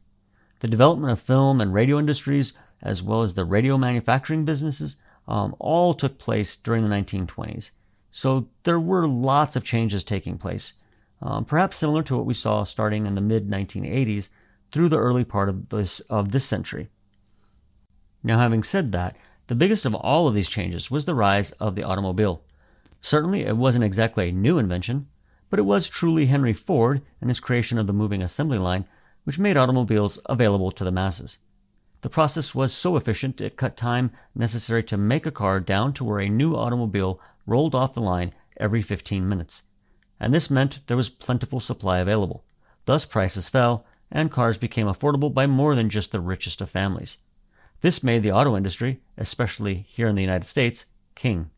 The 0.60 0.68
development 0.68 1.12
of 1.12 1.20
film 1.20 1.60
and 1.60 1.74
radio 1.74 1.98
industries, 1.98 2.52
as 2.82 3.02
well 3.02 3.22
as 3.22 3.34
the 3.34 3.44
radio 3.44 3.76
manufacturing 3.76 4.44
businesses, 4.44 4.96
um, 5.26 5.56
all 5.58 5.94
took 5.94 6.16
place 6.16 6.56
during 6.56 6.88
the 6.88 6.94
1920s. 6.94 7.72
So 8.12 8.48
there 8.62 8.80
were 8.80 9.08
lots 9.08 9.56
of 9.56 9.64
changes 9.64 10.04
taking 10.04 10.38
place, 10.38 10.74
um, 11.20 11.44
perhaps 11.44 11.76
similar 11.76 12.02
to 12.04 12.16
what 12.16 12.26
we 12.26 12.34
saw 12.34 12.64
starting 12.64 13.06
in 13.06 13.14
the 13.14 13.20
mid 13.20 13.48
1980s 13.48 14.28
through 14.70 14.88
the 14.88 14.98
early 14.98 15.24
part 15.24 15.48
of 15.48 15.68
this, 15.70 16.00
of 16.00 16.30
this 16.30 16.44
century. 16.44 16.88
Now, 18.22 18.38
having 18.38 18.62
said 18.62 18.92
that, 18.92 19.16
the 19.48 19.54
biggest 19.56 19.86
of 19.86 19.94
all 19.94 20.28
of 20.28 20.34
these 20.34 20.48
changes 20.48 20.90
was 20.90 21.04
the 21.04 21.14
rise 21.14 21.50
of 21.52 21.74
the 21.74 21.82
automobile. 21.82 22.44
Certainly, 23.00 23.42
it 23.42 23.56
wasn't 23.56 23.84
exactly 23.84 24.28
a 24.28 24.32
new 24.32 24.58
invention, 24.58 25.08
but 25.48 25.58
it 25.58 25.62
was 25.62 25.88
truly 25.88 26.26
Henry 26.26 26.52
Ford 26.52 27.02
and 27.20 27.28
his 27.30 27.40
creation 27.40 27.78
of 27.78 27.86
the 27.86 27.92
moving 27.92 28.22
assembly 28.22 28.58
line 28.58 28.86
which 29.24 29.38
made 29.38 29.56
automobiles 29.56 30.18
available 30.26 30.70
to 30.72 30.84
the 30.84 30.92
masses. 30.92 31.38
The 32.02 32.08
process 32.08 32.54
was 32.54 32.72
so 32.72 32.96
efficient 32.96 33.40
it 33.40 33.56
cut 33.56 33.76
time 33.76 34.10
necessary 34.34 34.82
to 34.84 34.96
make 34.96 35.26
a 35.26 35.30
car 35.30 35.60
down 35.60 35.92
to 35.94 36.04
where 36.04 36.20
a 36.20 36.28
new 36.28 36.54
automobile 36.56 37.20
rolled 37.46 37.74
off 37.74 37.94
the 37.94 38.00
line 38.00 38.32
every 38.56 38.80
15 38.80 39.28
minutes. 39.28 39.64
And 40.18 40.32
this 40.32 40.50
meant 40.50 40.80
there 40.86 40.96
was 40.96 41.10
plentiful 41.10 41.60
supply 41.60 41.98
available. 41.98 42.44
Thus 42.86 43.04
prices 43.04 43.48
fell, 43.48 43.84
and 44.10 44.30
cars 44.30 44.58
became 44.58 44.86
affordable 44.86 45.32
by 45.32 45.46
more 45.46 45.74
than 45.74 45.90
just 45.90 46.12
the 46.12 46.20
richest 46.20 46.60
of 46.60 46.70
families. 46.70 47.18
This 47.80 48.02
made 48.02 48.22
the 48.22 48.32
auto 48.32 48.56
industry, 48.56 49.00
especially 49.16 49.86
here 49.88 50.08
in 50.08 50.16
the 50.16 50.22
United 50.22 50.48
States, 50.48 50.86
king. 51.14 51.50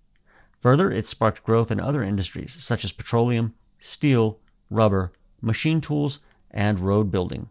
Further, 0.62 0.92
it 0.92 1.07
sparked 1.07 1.42
growth 1.42 1.73
in 1.73 1.81
other 1.81 2.04
industries 2.04 2.57
such 2.62 2.85
as 2.85 2.92
petroleum, 2.92 3.54
steel, 3.78 4.38
rubber, 4.71 5.12
machine 5.40 5.81
tools, 5.81 6.21
and 6.52 6.78
road 6.78 7.11
building. 7.11 7.49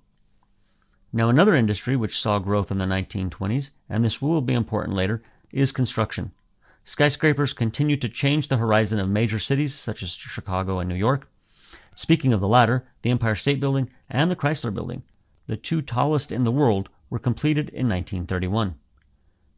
Now, 1.12 1.28
another 1.28 1.54
industry 1.54 1.98
which 1.98 2.18
saw 2.18 2.40
growth 2.40 2.72
in 2.72 2.78
the 2.78 2.86
1920s, 2.86 3.72
and 3.90 4.04
this 4.04 4.22
will 4.22 4.40
be 4.40 4.54
important 4.54 4.96
later, 4.96 5.22
is 5.52 5.74
construction. 5.74 6.32
Skyscrapers 6.86 7.52
continued 7.52 8.02
to 8.02 8.10
change 8.10 8.48
the 8.48 8.58
horizon 8.58 8.98
of 8.98 9.10
major 9.10 9.40
cities 9.40 9.76
such 9.76 10.02
as 10.02 10.12
Chicago 10.12 10.80
and 10.80 10.88
New 10.88 10.96
York. 10.96 11.30
Speaking 11.96 12.32
of 12.32 12.40
the 12.40 12.48
latter, 12.48 12.88
the 13.02 13.10
Empire 13.10 13.36
State 13.36 13.60
Building 13.60 13.90
and 14.10 14.32
the 14.32 14.38
Chrysler 14.38 14.74
Building, 14.74 15.04
the 15.48 15.58
two 15.58 15.82
tallest 15.82 16.32
in 16.32 16.44
the 16.44 16.52
world, 16.52 16.90
were 17.10 17.20
completed 17.20 17.68
in 17.70 17.90
1931. 17.90 18.76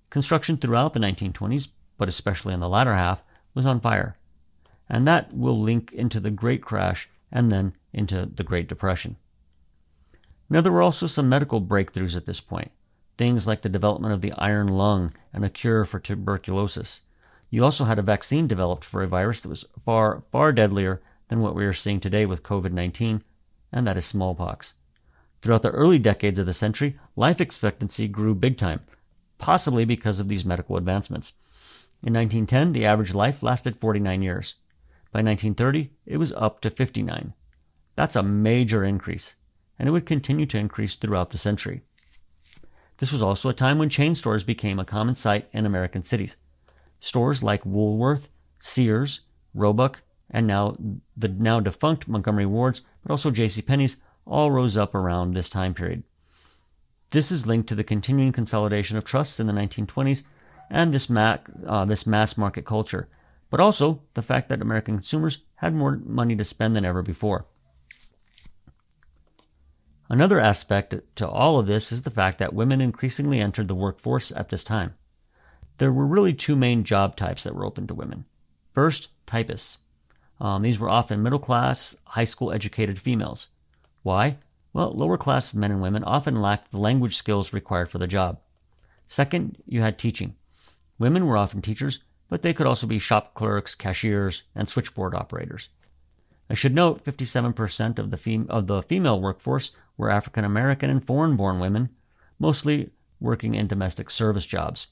Construction 0.10 0.57
throughout 0.57 0.93
the 0.93 1.00
1920s, 1.00 1.69
but 2.00 2.10
especially 2.10 2.55
in 2.55 2.60
the 2.60 2.67
latter 2.67 2.95
half, 2.95 3.24
was 3.53 3.65
on 3.65 3.79
fire. 3.79 4.15
And 4.89 5.07
that 5.07 5.33
will 5.33 5.60
link 5.60 5.91
into 5.91 6.19
the 6.19 6.31
Great 6.31 6.62
Crash 6.62 7.10
and 7.31 7.51
then 7.51 7.74
into 7.91 8.25
the 8.25 8.43
Great 8.43 8.67
Depression. 8.67 9.17
Now, 10.50 10.62
there 10.62 10.72
were 10.72 10.81
also 10.81 11.07
some 11.07 11.29
medical 11.29 11.62
breakthroughs 11.62 12.15
at 12.15 12.25
this 12.25 12.39
point, 12.39 12.72
things 13.17 13.48
like 13.48 13.62
the 13.62 13.69
development 13.69 14.13
of 14.13 14.22
the 14.22 14.33
iron 14.33 14.67
lung 14.67 15.13
and 15.31 15.43
a 15.43 15.50
cure 15.50 15.86
for 15.86 16.00
tuberculosis. 16.00 17.01
You 17.50 17.63
also 17.63 17.86
had 17.86 18.00
a 18.00 18.03
vaccine 18.03 18.48
developed 18.48 18.83
for 18.83 19.01
a 19.01 19.07
virus 19.07 19.41
that 19.41 19.50
was 19.50 19.65
far, 19.83 20.24
far 20.31 20.51
deadlier 20.51 21.01
than 21.27 21.39
what 21.39 21.55
we 21.55 21.65
are 21.65 21.74
seeing 21.74 22.00
today 22.00 22.25
with 22.25 22.43
COVID 22.43 22.72
19, 22.72 23.24
and 23.72 23.88
that 23.88 23.98
is 23.98 24.05
smallpox. 24.05 24.75
Throughout 25.41 25.62
the 25.62 25.72
early 25.72 26.00
decades 26.00 26.39
of 26.39 26.45
the 26.45 26.53
century, 26.53 26.98
life 27.15 27.41
expectancy 27.41 28.07
grew 28.07 28.36
big 28.36 28.57
time, 28.57 28.81
possibly 29.38 29.86
because 29.86 30.19
of 30.19 30.27
these 30.27 30.45
medical 30.45 30.77
advancements. 30.77 31.33
In 32.03 32.13
1910, 32.13 32.74
the 32.74 32.86
average 32.86 33.13
life 33.13 33.41
lasted 33.41 33.79
49 33.79 34.22
years. 34.22 34.55
By 35.13 35.19
1930, 35.19 35.89
it 36.05 36.17
was 36.17 36.33
up 36.33 36.60
to 36.62 36.69
59. 36.69 37.33
That's 37.95 38.17
a 38.17 38.24
major 38.24 38.83
increase. 38.83 39.36
and 39.79 39.89
it 39.89 39.91
would 39.91 40.05
continue 40.05 40.45
to 40.45 40.57
increase 40.57 40.95
throughout 40.95 41.31
the 41.31 41.38
century. 41.38 41.81
This 42.98 43.12
was 43.12 43.24
also 43.24 43.50
a 43.50 43.53
time 43.53 43.79
when 43.79 43.89
chain 43.89 44.15
stores 44.15 44.43
became 44.43 44.79
a 44.79 44.86
common 44.86 45.15
sight 45.15 45.50
in 45.51 45.65
American 45.65 46.03
cities. 46.03 46.38
Stores 47.00 47.41
like 47.41 47.65
Woolworth, 47.65 48.29
Sears, 48.60 49.22
Roebuck, 49.53 50.03
and 50.29 50.45
now 50.45 50.75
the 51.17 51.27
now 51.27 51.60
defunct 51.60 52.07
Montgomery 52.07 52.45
Wards, 52.45 52.81
but 53.01 53.12
also 53.12 53.31
J.C. 53.31 53.62
Penney's, 53.62 54.01
all 54.25 54.51
rose 54.51 54.77
up 54.77 54.95
around 54.95 55.31
this 55.31 55.50
time 55.50 55.74
period. 55.74 56.03
This 57.10 57.31
is 57.31 57.45
linked 57.45 57.67
to 57.69 57.75
the 57.75 57.83
continuing 57.83 58.31
consolidation 58.31 58.98
of 58.98 59.03
trusts 59.03 59.39
in 59.39 59.48
the 59.48 59.53
1920s 59.53 60.24
and 60.74 60.92
this, 60.94 61.10
uh, 61.10 61.86
this 61.86 62.08
mass 62.08 62.36
market 62.36 62.65
culture, 62.65 63.08
but 63.51 63.60
also 63.60 64.01
the 64.15 64.24
fact 64.24 64.50
that 64.50 64.62
American 64.62 64.96
consumers 64.96 65.38
had 65.58 65.74
more 65.74 66.01
money 66.03 66.36
to 66.36 66.44
spend 66.44 66.75
than 66.75 66.84
ever 66.84 67.03
before. 67.03 67.46
Another 70.10 70.39
aspect 70.39 70.96
to 71.15 71.30
all 71.30 71.60
of 71.60 71.68
this 71.68 71.92
is 71.92 72.01
the 72.01 72.12
fact 72.12 72.39
that 72.39 72.53
women 72.53 72.82
increasingly 72.82 73.39
entered 73.39 73.68
the 73.68 73.75
workforce 73.75 74.32
at 74.32 74.50
this 74.50 74.63
time. 74.63 74.96
There 75.77 75.92
were 75.92 76.06
really 76.06 76.34
two 76.34 76.56
main 76.56 76.84
job 76.84 77.15
types 77.15 77.44
that 77.44 77.56
were 77.56 77.65
open 77.65 77.88
to 77.88 77.94
women. 77.94 78.25
First, 78.74 79.10
typists. 79.27 79.80
Um, 80.42 80.63
these 80.63 80.80
were 80.80 80.89
often 80.89 81.24
middle 81.24 81.39
class, 81.39 81.96
high 82.06 82.24
school 82.24 82.51
educated 82.51 83.00
females. 83.00 83.48
Why? 84.01 84.38
Well, 84.74 84.92
lower 84.92 85.18
class 85.18 85.53
men 85.53 85.72
and 85.72 85.82
women 85.82 86.03
often 86.03 86.42
lacked 86.42 86.72
the 86.72 86.80
language 86.80 87.15
skills 87.15 87.53
required 87.53 87.89
for 87.89 88.00
the 88.00 88.08
job. 88.08 88.39
Second, 89.08 89.58
you 89.68 89.82
had 89.82 90.00
teaching. 90.00 90.36
Women 91.00 91.25
were 91.25 91.38
often 91.38 91.62
teachers, 91.62 92.03
but 92.29 92.41
they 92.41 92.53
could 92.53 92.67
also 92.67 92.88
be 92.88 93.00
shop 93.00 93.33
clerks, 93.33 93.75
cashiers, 93.75 94.43
and 94.55 94.69
switchboard 94.69 95.13
operators. 95.13 95.69
I 96.50 96.53
should 96.53 96.73
note 96.73 97.03
57% 97.03 98.00
of 98.00 98.12
the, 98.12 98.17
fem- 98.17 98.47
of 98.50 98.67
the 98.67 98.83
female 98.83 99.19
workforce 99.19 99.71
were 99.97 100.09
African 100.09 100.43
American 100.43 100.89
and 100.89 101.03
foreign 101.03 101.35
born 101.35 101.59
women, 101.59 101.89
mostly 102.39 102.91
working 103.19 103.55
in 103.55 103.67
domestic 103.67 104.09
service 104.09 104.45
jobs. 104.45 104.88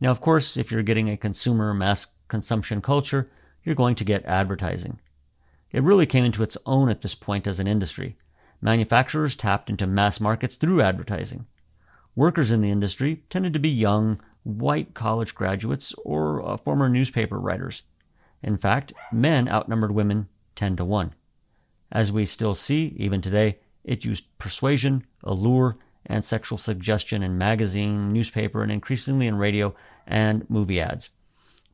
Now, 0.00 0.10
of 0.10 0.20
course, 0.20 0.56
if 0.56 0.72
you're 0.72 0.82
getting 0.82 1.10
a 1.10 1.16
consumer 1.16 1.72
mass 1.74 2.06
consumption 2.28 2.80
culture, 2.80 3.30
you're 3.62 3.74
going 3.74 3.94
to 3.96 4.04
get 4.04 4.24
advertising. 4.24 4.98
It 5.72 5.82
really 5.82 6.06
came 6.06 6.24
into 6.24 6.42
its 6.42 6.58
own 6.66 6.88
at 6.88 7.02
this 7.02 7.14
point 7.14 7.46
as 7.46 7.60
an 7.60 7.66
industry. 7.66 8.16
Manufacturers 8.60 9.36
tapped 9.36 9.70
into 9.70 9.86
mass 9.86 10.20
markets 10.20 10.56
through 10.56 10.82
advertising. 10.82 11.46
Workers 12.16 12.50
in 12.50 12.60
the 12.60 12.70
industry 12.70 13.24
tended 13.30 13.52
to 13.52 13.60
be 13.60 13.68
young, 13.68 14.20
white 14.42 14.94
college 14.94 15.34
graduates 15.34 15.94
or 16.04 16.46
uh, 16.46 16.56
former 16.56 16.88
newspaper 16.88 17.38
writers. 17.38 17.82
In 18.42 18.56
fact, 18.56 18.92
men 19.12 19.48
outnumbered 19.48 19.92
women 19.92 20.28
10 20.54 20.76
to 20.76 20.84
1. 20.84 21.14
As 21.92 22.12
we 22.12 22.24
still 22.24 22.54
see, 22.54 22.94
even 22.96 23.20
today, 23.20 23.58
it 23.84 24.04
used 24.04 24.38
persuasion, 24.38 25.04
allure, 25.24 25.76
and 26.06 26.24
sexual 26.24 26.58
suggestion 26.58 27.22
in 27.22 27.38
magazine, 27.38 28.12
newspaper, 28.12 28.62
and 28.62 28.72
increasingly 28.72 29.26
in 29.26 29.36
radio 29.36 29.74
and 30.06 30.48
movie 30.48 30.80
ads. 30.80 31.10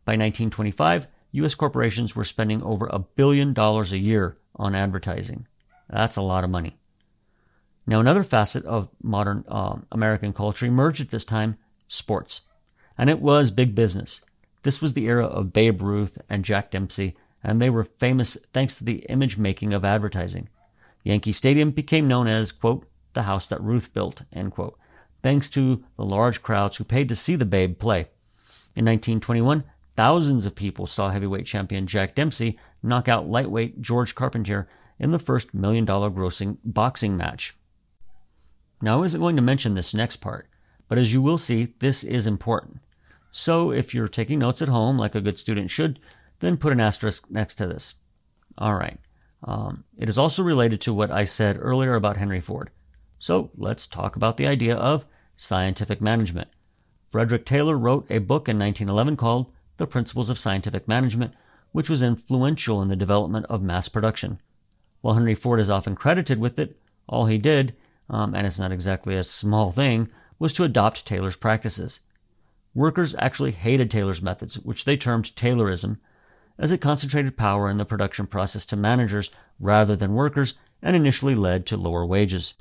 By 0.05 0.13
1925, 0.13 1.07
U.S. 1.33 1.55
corporations 1.55 2.17
were 2.17 2.25
spending 2.25 2.63
over 2.63 2.87
a 2.87 2.99
billion 2.99 3.53
dollars 3.53 3.93
a 3.93 3.99
year 3.99 4.39
on 4.55 4.75
advertising. 4.75 5.47
That's 5.89 6.17
a 6.17 6.23
lot 6.23 6.45
of 6.45 6.51
money. 6.51 6.77
Now, 7.87 8.01
another 8.01 8.23
facet 8.23 8.65
of 8.65 8.89
modern 9.03 9.45
uh, 9.47 9.77
American 9.93 10.33
culture 10.33 10.67
emerged 10.67 11.01
at 11.01 11.11
this 11.11 11.25
time 11.25 11.57
sports. 11.89 12.43
And 12.99 13.11
it 13.11 13.21
was 13.21 13.51
big 13.51 13.75
business. 13.75 14.23
This 14.63 14.81
was 14.81 14.95
the 14.95 15.07
era 15.07 15.27
of 15.27 15.53
Babe 15.53 15.83
Ruth 15.83 16.19
and 16.29 16.45
Jack 16.45 16.71
Dempsey, 16.71 17.15
and 17.43 17.61
they 17.61 17.71
were 17.71 17.85
famous 17.85 18.37
thanks 18.53 18.75
to 18.77 18.85
the 18.85 19.05
image 19.09 19.39
making 19.39 19.73
of 19.73 19.85
advertising. 19.85 20.49
Yankee 21.05 21.33
Stadium 21.33 21.71
became 21.71 22.09
known 22.09 22.27
as, 22.27 22.51
quote, 22.51 22.87
the 23.13 23.23
house 23.23 23.47
that 23.47 23.63
Ruth 23.63 23.95
built, 23.95 24.23
end 24.33 24.53
quote, 24.53 24.79
thanks 25.23 25.49
to 25.51 25.85
the 25.97 26.05
large 26.05 26.43
crowds 26.43 26.77
who 26.77 26.85
paid 26.85 27.09
to 27.09 27.15
see 27.15 27.37
the 27.37 27.45
Babe 27.45 27.79
play. 27.79 28.09
In 28.75 28.85
1921, 28.85 29.65
thousands 29.97 30.47
of 30.47 30.55
people 30.55 30.87
saw 30.87 31.11
heavyweight 31.11 31.47
champion 31.47 31.87
Jack 31.87 32.15
Dempsey 32.15 32.59
knock 32.83 33.09
out 33.09 33.29
lightweight 33.29 33.81
George 33.81 34.15
Carpentier 34.15 34.69
in 34.99 35.11
the 35.13 35.19
first 35.19 35.55
million 35.55 35.85
dollar 35.85 36.11
grossing 36.11 36.59
boxing 36.65 37.17
match. 37.17 37.55
Now, 38.83 38.99
I 38.99 39.01
wasn't 39.01 39.23
going 39.23 39.37
to 39.37 39.43
mention 39.43 39.75
this 39.75 39.95
next 39.95 40.17
part, 40.17 40.49
but 40.89 40.99
as 40.99 41.13
you 41.15 41.23
will 41.23 41.39
see, 41.39 41.75
this 41.79 42.05
is 42.05 42.27
important. 42.27 42.81
So 43.39 43.71
if 43.71 43.93
you're 43.93 44.09
taking 44.09 44.39
notes 44.39 44.63
at 44.63 44.69
home, 44.69 44.97
like 44.97 45.15
a 45.15 45.21
good 45.21 45.39
student 45.39 45.71
should, 45.71 46.01
then 46.39 46.57
put 46.57 46.73
an 46.73 46.81
asterisk 46.81 47.31
next 47.31 47.57
to 47.57 47.67
this. 47.67 47.97
All 48.57 48.75
right. 48.75 48.99
Um, 49.45 49.85
it 49.99 50.09
is 50.09 50.17
also 50.17 50.43
related 50.43 50.81
to 50.81 50.95
what 50.95 51.11
I 51.11 51.25
said 51.25 51.59
earlier 51.61 51.97
about 51.97 52.17
Henry 52.17 52.41
Ford. 52.41 52.71
So 53.19 53.51
let's 53.55 53.87
talk 53.87 54.17
about 54.17 54.39
the 54.39 54.47
idea 54.47 54.75
of 54.75 55.05
scientific 55.37 56.01
management. 56.01 56.49
Frederick 57.11 57.45
Taylor 57.45 57.77
wrote 57.77 58.07
a 58.09 58.21
book 58.21 58.49
in 58.49 58.59
1911 58.59 59.19
called 59.19 59.53
The 59.77 59.87
Principles 59.87 60.31
of 60.31 60.39
Scientific 60.39 60.89
Management, 60.89 61.35
which 61.73 61.91
was 61.91 62.03
influential 62.03 62.81
in 62.81 62.89
the 62.89 62.97
development 62.97 63.45
of 63.51 63.63
mass 63.63 63.91
production. 63.91 64.41
While 65.03 65.13
Henry 65.13 65.35
Ford 65.35 65.61
is 65.61 65.69
often 65.69 65.95
credited 65.95 66.41
with 66.41 66.59
it, 66.59 66.81
all 67.07 67.27
he 67.27 67.37
did, 67.37 67.77
um, 68.09 68.35
and 68.35 68.47
it's 68.47 68.59
not 68.59 68.73
exactly 68.73 69.15
a 69.15 69.23
small 69.23 69.73
thing, 69.73 70.11
was 70.39 70.55
to 70.55 70.65
adopt 70.65 71.05
Taylor's 71.05 71.37
practices. 71.37 72.01
Workers 72.77 73.15
actually 73.19 73.53
hated 73.53 73.91
Taylor's 73.91 74.21
methods, 74.21 74.59
which 74.59 74.85
they 74.85 74.99
termed 74.99 75.35
Taylorism, 75.35 75.97
as 76.59 76.71
it 76.71 76.83
concentrated 76.83 77.35
power 77.35 77.71
in 77.71 77.79
the 77.79 77.87
production 77.87 78.27
process 78.27 78.67
to 78.67 78.77
managers 78.77 79.31
rather 79.59 79.97
than 79.97 80.13
workers 80.13 80.59
and 80.83 80.95
initially 80.95 81.35
led 81.35 81.65
to 81.65 81.79
lower 81.79 82.05
wages. 82.05 82.53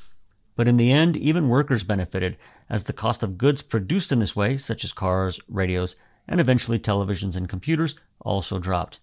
But 0.55 0.69
in 0.69 0.77
the 0.77 0.89
end, 0.89 1.17
even 1.17 1.50
workers 1.50 1.84
benefited, 1.84 2.38
as 2.69 2.86
the 2.86 2.93
cost 2.93 3.24
of 3.24 3.38
goods 3.38 3.62
produced 3.62 4.10
in 4.13 4.19
this 4.19 4.38
way, 4.38 4.55
such 4.55 4.86
as 4.86 4.93
cars, 4.93 5.38
radios, 5.50 5.98
and 6.29 6.39
eventually 6.39 6.79
televisions 6.79 7.36
and 7.36 7.50
computers, 7.50 8.00
also 8.22 8.57
dropped. 8.57 9.01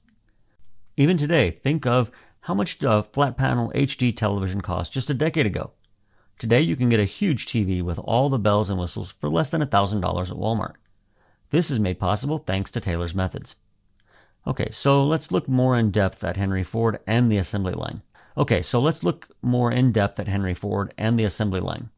Even 0.97 1.19
today, 1.19 1.51
think 1.51 1.85
of 1.85 2.11
how 2.41 2.55
much 2.55 2.83
a 2.83 3.03
flat 3.03 3.37
panel 3.37 3.71
HD 3.75 4.17
television 4.17 4.63
cost 4.63 4.95
just 4.95 5.11
a 5.11 5.15
decade 5.15 5.45
ago. 5.45 5.73
Today, 6.39 6.63
you 6.63 6.75
can 6.75 6.89
get 6.89 7.01
a 7.01 7.05
huge 7.05 7.45
TV 7.45 7.83
with 7.83 7.99
all 7.99 8.31
the 8.31 8.39
bells 8.39 8.71
and 8.71 8.81
whistles 8.81 9.13
for 9.13 9.29
less 9.29 9.51
than 9.51 9.61
$1,000 9.61 10.01
at 10.01 10.37
Walmart. 10.39 10.77
This 11.53 11.71
is 11.71 11.79
made 11.79 12.01
possible 12.01 12.39
thanks 12.39 12.71
to 12.71 12.81
Taylor's 12.81 13.15
methods. 13.15 13.57
Okay, 14.47 14.69
so 14.71 15.05
let's 15.05 15.31
look 15.31 15.47
more 15.47 15.79
in 15.79 15.91
depth 15.91 16.25
at 16.25 16.39
Henry 16.39 16.65
Ford 16.65 16.99
and 17.07 17.31
the 17.31 17.37
assembly 17.37 17.75
line. 17.75 18.01
Okay, 18.39 18.63
so 18.63 18.81
let's 18.81 19.05
look 19.05 19.29
more 19.43 19.71
in 19.71 19.93
depth 19.93 20.19
at 20.19 20.29
Henry 20.29 20.55
Ford 20.55 20.95
and 20.97 21.19
the 21.19 21.25
assembly 21.25 21.61
line. 21.61 21.91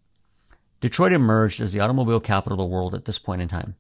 Detroit 0.81 1.13
emerged 1.13 1.61
as 1.61 1.73
the 1.73 1.79
automobile 1.79 2.19
capital 2.19 2.61
of 2.61 2.69
the 2.69 2.75
world 2.75 2.97
at 2.97 3.05
this 3.05 3.21
point 3.21 3.41
in 3.41 3.47
time. 3.47 3.77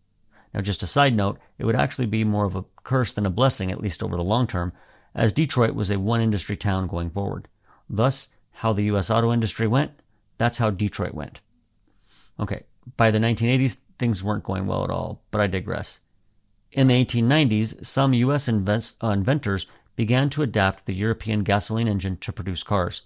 Now, 0.54 0.60
just 0.60 0.84
a 0.84 0.86
side 0.86 1.16
note, 1.16 1.40
it 1.58 1.64
would 1.64 1.74
actually 1.74 2.06
be 2.06 2.22
more 2.22 2.44
of 2.44 2.54
a 2.54 2.64
curse 2.84 3.12
than 3.12 3.26
a 3.26 3.30
blessing, 3.30 3.72
at 3.72 3.80
least 3.80 4.00
over 4.00 4.16
the 4.16 4.22
long 4.22 4.46
term, 4.46 4.72
as 5.12 5.32
Detroit 5.32 5.74
was 5.74 5.90
a 5.90 5.98
one 5.98 6.20
industry 6.20 6.56
town 6.56 6.86
going 6.86 7.10
forward. 7.10 7.48
Thus, 7.90 8.28
how 8.52 8.72
the 8.72 8.84
U.S. 8.84 9.10
auto 9.10 9.32
industry 9.32 9.66
went, 9.66 9.90
that's 10.38 10.58
how 10.58 10.70
Detroit 10.70 11.14
went. 11.14 11.40
Okay, 12.38 12.62
by 12.96 13.10
the 13.10 13.18
1980s, 13.18 13.78
things 13.98 14.22
weren't 14.22 14.44
going 14.44 14.66
well 14.66 14.84
at 14.84 14.90
all, 14.90 15.22
but 15.30 15.40
I 15.40 15.46
digress. 15.46 16.00
In 16.72 16.88
the 16.88 17.04
1890s, 17.04 17.86
some 17.86 18.12
U.S. 18.14 18.48
Uh, 18.48 19.08
inventors 19.10 19.66
began 19.96 20.28
to 20.30 20.42
adapt 20.42 20.86
the 20.86 20.94
European 20.94 21.44
gasoline 21.44 21.86
engine 21.86 22.16
to 22.18 22.32
produce 22.32 22.62
cars. 22.62 23.02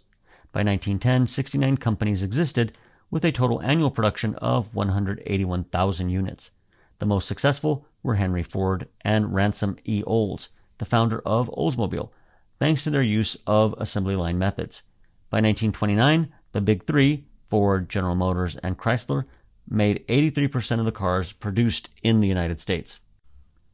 By 0.53 0.61
1910, 0.61 1.27
69 1.27 1.77
companies 1.77 2.23
existed, 2.23 2.77
with 3.11 3.25
a 3.25 3.33
total 3.33 3.61
annual 3.63 3.91
production 3.91 4.35
of 4.37 4.75
181,000 4.75 6.09
units. 6.09 6.51
The 6.99 7.07
most 7.07 7.29
successful 7.29 7.87
were 8.03 8.17
Henry 8.17 8.43
Ford 8.43 8.89
and 9.03 9.35
Ransom 9.35 9.77
E. 9.85 10.03
Olds, 10.07 10.51
the 10.79 10.85
founder 10.85 11.21
of 11.21 11.51
Oldsmobile, 11.51 12.11
thanks 12.59 12.85
to 12.85 12.91
their 12.91 13.03
use 13.03 13.37
of 13.47 13.75
assembly 13.79 14.17
line 14.17 14.39
methods. 14.39 14.83
By 15.31 15.39
1929, 15.39 16.33
the 16.53 16.61
big 16.61 16.87
three, 16.87 17.27
Ford, 17.49 17.89
General 17.89 18.15
Motors, 18.15 18.57
and 18.57 18.79
Chrysler, 18.79 19.25
made 19.71 20.07
83% 20.09 20.79
of 20.79 20.85
the 20.85 20.93
cars 20.93 21.33
produced 21.33 21.91
in 22.03 22.21
the 22.21 22.29
United 22.29 22.61
States. 22.61 23.01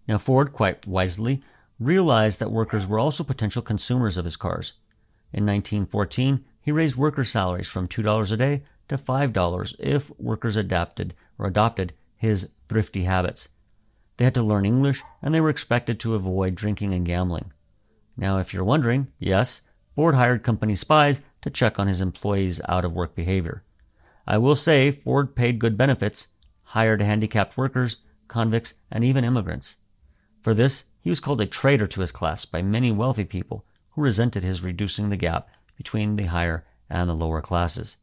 Now, 0.06 0.18
Ford, 0.18 0.52
quite 0.52 0.86
wisely, 0.86 1.42
realized 1.78 2.40
that 2.40 2.52
workers 2.52 2.86
were 2.86 2.98
also 2.98 3.24
potential 3.24 3.62
consumers 3.62 4.16
of 4.16 4.24
his 4.24 4.36
cars. 4.36 4.74
In 5.32 5.46
1914, 5.46 6.44
he 6.60 6.72
raised 6.72 6.96
worker 6.96 7.24
salaries 7.24 7.68
from 7.68 7.88
$2 7.88 8.32
a 8.32 8.36
day 8.36 8.62
to 8.88 8.98
$5 8.98 9.76
if 9.78 10.10
workers 10.18 10.56
adapted 10.56 11.14
or 11.38 11.46
adopted 11.46 11.92
his 12.16 12.50
thrifty 12.68 13.04
habits. 13.04 13.48
They 14.16 14.24
had 14.24 14.34
to 14.34 14.42
learn 14.42 14.64
English 14.64 15.02
and 15.20 15.34
they 15.34 15.40
were 15.40 15.50
expected 15.50 15.98
to 16.00 16.14
avoid 16.14 16.54
drinking 16.54 16.94
and 16.94 17.04
gambling. 17.04 17.52
Now, 18.16 18.38
if 18.38 18.54
you're 18.54 18.64
wondering, 18.64 19.08
yes, 19.18 19.62
Ford 19.94 20.14
hired 20.14 20.42
company 20.42 20.76
spies 20.76 21.22
to 21.42 21.50
check 21.50 21.78
on 21.78 21.88
his 21.88 22.00
employees' 22.00 22.60
out 22.68 22.84
of 22.84 22.94
work 22.94 23.14
behavior. 23.14 23.64
I 24.26 24.38
will 24.38 24.56
say 24.56 24.90
Ford 24.90 25.36
paid 25.36 25.58
good 25.58 25.76
benefits, 25.76 26.28
hired 26.62 27.02
handicapped 27.02 27.56
workers, 27.56 27.98
convicts, 28.26 28.74
and 28.90 29.04
even 29.04 29.24
immigrants. 29.24 29.76
For 30.40 30.54
this, 30.54 30.84
he 31.00 31.10
was 31.10 31.20
called 31.20 31.40
a 31.40 31.46
traitor 31.46 31.86
to 31.86 32.00
his 32.00 32.12
class 32.12 32.44
by 32.44 32.62
many 32.62 32.90
wealthy 32.90 33.24
people 33.24 33.64
who 33.90 34.02
resented 34.02 34.42
his 34.42 34.62
reducing 34.62 35.10
the 35.10 35.16
gap 35.16 35.48
between 35.76 36.16
the 36.16 36.24
higher 36.24 36.64
and 36.88 37.08
the 37.08 37.14
lower 37.14 37.42
classes. 37.42 37.98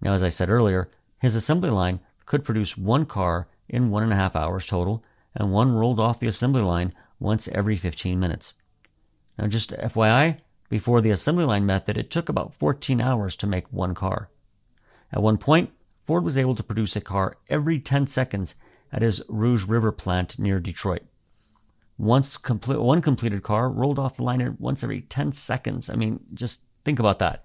Now, 0.00 0.12
as 0.12 0.22
I 0.22 0.28
said 0.28 0.48
earlier, 0.48 0.88
his 1.20 1.34
assembly 1.34 1.70
line 1.70 2.00
could 2.26 2.44
produce 2.44 2.78
one 2.78 3.04
car 3.04 3.48
in 3.68 3.90
one 3.90 4.02
and 4.02 4.12
a 4.12 4.16
half 4.16 4.34
hours 4.34 4.66
total, 4.66 5.04
and 5.34 5.52
one 5.52 5.72
rolled 5.72 6.00
off 6.00 6.20
the 6.20 6.26
assembly 6.26 6.62
line 6.62 6.94
once 7.18 7.48
every 7.48 7.76
15 7.76 8.18
minutes. 8.18 8.54
Now, 9.38 9.46
just 9.46 9.72
FYI, 9.72 10.38
before 10.68 11.00
the 11.00 11.10
assembly 11.10 11.44
line 11.44 11.66
method, 11.66 11.96
it 11.96 12.10
took 12.10 12.28
about 12.28 12.54
14 12.54 13.00
hours 13.00 13.36
to 13.36 13.46
make 13.46 13.70
one 13.72 13.94
car. 13.94 14.30
At 15.12 15.22
one 15.22 15.38
point, 15.38 15.70
Ford 16.04 16.24
was 16.24 16.38
able 16.38 16.54
to 16.54 16.62
produce 16.62 16.96
a 16.96 17.00
car 17.00 17.36
every 17.48 17.78
10 17.78 18.06
seconds 18.06 18.54
at 18.92 19.02
his 19.02 19.22
Rouge 19.28 19.64
River 19.64 19.92
plant 19.92 20.38
near 20.38 20.60
Detroit. 20.60 21.02
Once 21.98 22.36
complete, 22.36 22.80
one 22.80 23.02
completed 23.02 23.42
car 23.42 23.68
rolled 23.68 23.98
off 23.98 24.16
the 24.16 24.22
line 24.22 24.56
once 24.58 24.84
every 24.84 25.02
10 25.02 25.32
seconds. 25.32 25.90
I 25.90 25.96
mean, 25.96 26.20
just 26.32 26.62
think 26.84 26.98
about 26.98 27.18
that. 27.18 27.44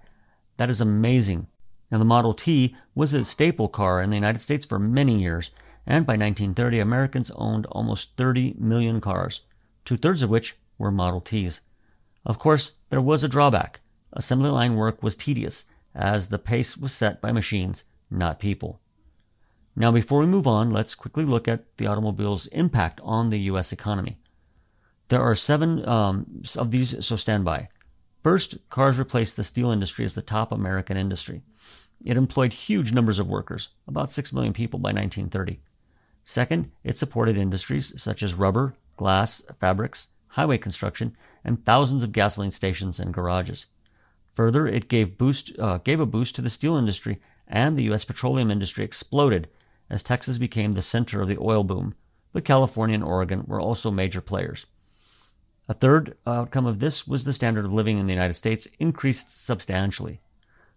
That 0.56 0.70
is 0.70 0.80
amazing. 0.80 1.48
Now, 1.90 1.98
the 1.98 2.04
Model 2.04 2.34
T 2.34 2.76
was 2.94 3.12
a 3.14 3.24
staple 3.24 3.68
car 3.68 4.00
in 4.00 4.10
the 4.10 4.16
United 4.16 4.40
States 4.40 4.64
for 4.64 4.78
many 4.78 5.20
years, 5.20 5.50
and 5.86 6.06
by 6.06 6.12
1930, 6.12 6.78
Americans 6.78 7.30
owned 7.32 7.66
almost 7.66 8.16
30 8.16 8.54
million 8.58 9.00
cars, 9.00 9.42
two 9.84 9.96
thirds 9.96 10.22
of 10.22 10.30
which 10.30 10.56
were 10.78 10.90
Model 10.90 11.20
Ts. 11.20 11.60
Of 12.24 12.38
course, 12.38 12.78
there 12.88 13.00
was 13.00 13.22
a 13.22 13.28
drawback. 13.28 13.80
Assembly 14.12 14.50
line 14.50 14.76
work 14.76 15.02
was 15.02 15.16
tedious, 15.16 15.66
as 15.94 16.28
the 16.28 16.38
pace 16.38 16.76
was 16.76 16.92
set 16.92 17.20
by 17.20 17.32
machines, 17.32 17.84
not 18.10 18.38
people. 18.38 18.80
Now, 19.76 19.90
before 19.90 20.20
we 20.20 20.26
move 20.26 20.46
on, 20.46 20.70
let's 20.70 20.94
quickly 20.94 21.24
look 21.24 21.48
at 21.48 21.76
the 21.78 21.86
automobile's 21.86 22.46
impact 22.48 23.00
on 23.02 23.30
the 23.30 23.40
U.S. 23.40 23.72
economy. 23.72 24.18
There 25.08 25.20
are 25.20 25.34
seven 25.34 25.86
um, 25.86 26.42
of 26.56 26.70
these, 26.70 27.04
so 27.04 27.16
stand 27.16 27.44
by. 27.44 27.68
First, 28.22 28.56
cars 28.70 28.98
replaced 28.98 29.36
the 29.36 29.44
steel 29.44 29.70
industry 29.70 30.04
as 30.04 30.14
the 30.14 30.22
top 30.22 30.50
American 30.50 30.96
industry. 30.96 31.42
It 32.04 32.16
employed 32.16 32.52
huge 32.52 32.92
numbers 32.92 33.18
of 33.18 33.28
workers, 33.28 33.70
about 33.86 34.10
6 34.10 34.32
million 34.32 34.52
people 34.52 34.78
by 34.78 34.88
1930. 34.88 35.60
Second, 36.24 36.70
it 36.82 36.96
supported 36.96 37.36
industries 37.36 38.00
such 38.00 38.22
as 38.22 38.34
rubber, 38.34 38.74
glass, 38.96 39.42
fabrics, 39.60 40.08
highway 40.28 40.56
construction, 40.56 41.16
and 41.44 41.64
thousands 41.64 42.02
of 42.02 42.12
gasoline 42.12 42.50
stations 42.50 42.98
and 42.98 43.12
garages. 43.12 43.66
Further, 44.34 44.66
it 44.66 44.88
gave, 44.88 45.16
boost, 45.16 45.56
uh, 45.58 45.78
gave 45.78 46.00
a 46.00 46.06
boost 46.06 46.34
to 46.34 46.42
the 46.42 46.50
steel 46.50 46.76
industry, 46.76 47.20
and 47.46 47.76
the 47.76 47.84
U.S. 47.84 48.04
petroleum 48.04 48.50
industry 48.50 48.84
exploded 48.84 49.48
as 49.88 50.02
Texas 50.02 50.38
became 50.38 50.72
the 50.72 50.82
center 50.82 51.22
of 51.22 51.28
the 51.28 51.38
oil 51.38 51.62
boom, 51.62 51.94
but 52.32 52.44
California 52.44 52.94
and 52.94 53.04
Oregon 53.04 53.44
were 53.46 53.60
also 53.60 53.90
major 53.90 54.20
players. 54.20 54.66
A 55.68 55.74
third 55.74 56.16
outcome 56.26 56.66
of 56.66 56.80
this 56.80 57.06
was 57.06 57.24
the 57.24 57.32
standard 57.32 57.64
of 57.64 57.72
living 57.72 57.98
in 57.98 58.06
the 58.06 58.12
United 58.12 58.34
States 58.34 58.68
increased 58.78 59.44
substantially. 59.44 60.20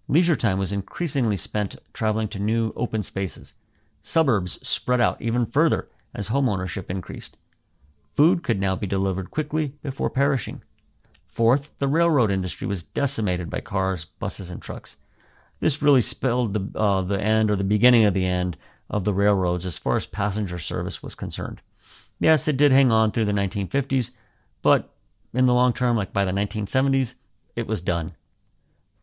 Leisure 0.07 0.35
time 0.35 0.59
was 0.59 0.71
increasingly 0.71 1.35
spent 1.35 1.75
traveling 1.91 2.29
to 2.29 2.39
new 2.39 2.71
open 2.75 3.03
spaces. 3.03 3.55
Suburbs 4.01 4.65
spread 4.65 5.01
out 5.01 5.21
even 5.21 5.45
further 5.45 5.89
as 6.13 6.29
home 6.29 6.47
ownership 6.47 6.89
increased. 6.89 7.37
Food 8.13 8.43
could 8.43 8.59
now 8.59 8.75
be 8.75 8.87
delivered 8.87 9.29
quickly 9.29 9.73
before 9.83 10.09
perishing. 10.09 10.61
Fourth, 11.27 11.77
the 11.77 11.87
railroad 11.87 12.31
industry 12.31 12.67
was 12.67 12.83
decimated 12.83 13.49
by 13.49 13.59
cars, 13.59 14.05
buses, 14.05 14.49
and 14.49 14.61
trucks. 14.61 14.97
This 15.59 15.81
really 15.81 16.01
spelled 16.01 16.53
the, 16.53 16.79
uh, 16.79 17.01
the 17.01 17.21
end 17.21 17.51
or 17.51 17.55
the 17.55 17.63
beginning 17.63 18.05
of 18.05 18.13
the 18.13 18.25
end 18.25 18.57
of 18.89 19.03
the 19.03 19.13
railroads 19.13 19.65
as 19.65 19.77
far 19.77 19.95
as 19.95 20.07
passenger 20.07 20.57
service 20.57 21.03
was 21.03 21.15
concerned. 21.15 21.61
Yes, 22.19 22.47
it 22.47 22.57
did 22.57 22.71
hang 22.71 22.91
on 22.91 23.11
through 23.11 23.25
the 23.25 23.31
1950s, 23.31 24.11
but 24.61 24.93
in 25.33 25.45
the 25.45 25.53
long 25.53 25.73
term, 25.73 25.95
like 25.95 26.13
by 26.13 26.25
the 26.25 26.31
1970s, 26.31 27.15
it 27.55 27.67
was 27.67 27.81
done. 27.81 28.15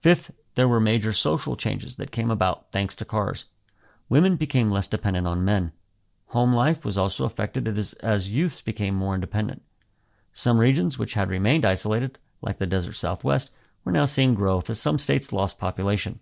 Fifth, 0.02 0.32
there 0.54 0.68
were 0.68 0.80
major 0.80 1.12
social 1.12 1.56
changes 1.56 1.96
that 1.96 2.10
came 2.10 2.30
about 2.30 2.70
thanks 2.72 2.94
to 2.96 3.04
cars. 3.04 3.46
Women 4.08 4.36
became 4.36 4.70
less 4.70 4.88
dependent 4.88 5.26
on 5.26 5.44
men. 5.44 5.72
Home 6.28 6.52
life 6.52 6.84
was 6.84 6.98
also 6.98 7.24
affected 7.24 7.66
as, 7.78 7.92
as 7.94 8.30
youths 8.30 8.62
became 8.62 8.94
more 8.94 9.14
independent. 9.14 9.62
Some 10.36 10.58
regions 10.58 10.98
which 10.98 11.14
had 11.14 11.30
remained 11.30 11.64
isolated, 11.64 12.18
like 12.42 12.58
the 12.58 12.66
desert 12.66 12.94
southwest, 12.94 13.52
were 13.84 13.92
now 13.92 14.04
seeing 14.04 14.34
growth 14.34 14.68
as 14.68 14.80
some 14.80 14.98
states 14.98 15.32
lost 15.32 15.60
population. 15.60 16.18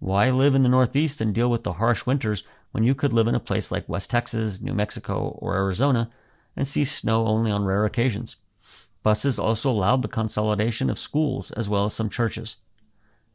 Why 0.00 0.30
live 0.30 0.56
in 0.56 0.64
the 0.64 0.68
Northeast 0.68 1.20
and 1.20 1.32
deal 1.32 1.48
with 1.48 1.62
the 1.62 1.74
harsh 1.74 2.06
winters 2.06 2.42
when 2.72 2.82
you 2.82 2.92
could 2.92 3.12
live 3.12 3.28
in 3.28 3.36
a 3.36 3.40
place 3.40 3.70
like 3.70 3.88
West 3.88 4.10
Texas, 4.10 4.60
New 4.60 4.74
Mexico, 4.74 5.38
or 5.38 5.54
Arizona 5.54 6.10
and 6.56 6.66
see 6.66 6.82
snow 6.82 7.24
only 7.24 7.52
on 7.52 7.64
rare 7.64 7.84
occasions? 7.84 8.34
Buses 9.04 9.38
also 9.38 9.70
allowed 9.70 10.02
the 10.02 10.08
consolidation 10.08 10.90
of 10.90 10.98
schools 10.98 11.52
as 11.52 11.68
well 11.68 11.84
as 11.84 11.94
some 11.94 12.10
churches. 12.10 12.56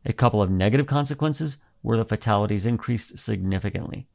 A 0.05 0.11
couple 0.11 0.41
of 0.41 0.51
negative 0.51 0.87
consequences 0.87 1.55
were 1.81 1.95
that 1.95 2.09
fatalities 2.09 2.65
increased 2.65 3.17
significantly. 3.17 4.07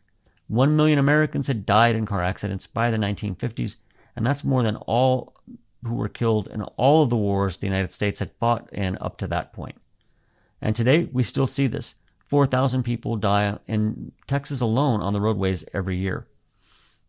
One 0.46 0.76
million 0.76 0.98
Americans 0.98 1.46
had 1.46 1.64
died 1.64 1.96
in 1.96 2.04
car 2.04 2.22
accidents 2.22 2.66
by 2.66 2.90
the 2.90 2.98
1950s, 2.98 3.76
and 4.14 4.26
that's 4.26 4.44
more 4.44 4.62
than 4.62 4.76
all 4.76 5.34
who 5.84 5.94
were 5.94 6.08
killed 6.08 6.48
in 6.48 6.62
all 6.62 7.02
of 7.02 7.10
the 7.10 7.16
wars 7.16 7.56
the 7.56 7.66
United 7.66 7.92
States 7.92 8.18
had 8.18 8.32
fought 8.38 8.72
in 8.72 8.98
up 9.00 9.16
to 9.18 9.26
that 9.28 9.52
point. 9.52 9.76
And 10.60 10.76
today, 10.76 11.08
we 11.12 11.22
still 11.22 11.46
see 11.46 11.66
this. 11.66 11.94
4,000 12.28 12.82
people 12.82 13.16
die 13.16 13.58
in 13.66 14.12
Texas 14.26 14.60
alone 14.60 15.00
on 15.00 15.12
the 15.12 15.20
roadways 15.20 15.64
every 15.72 15.96
year. 15.96 16.26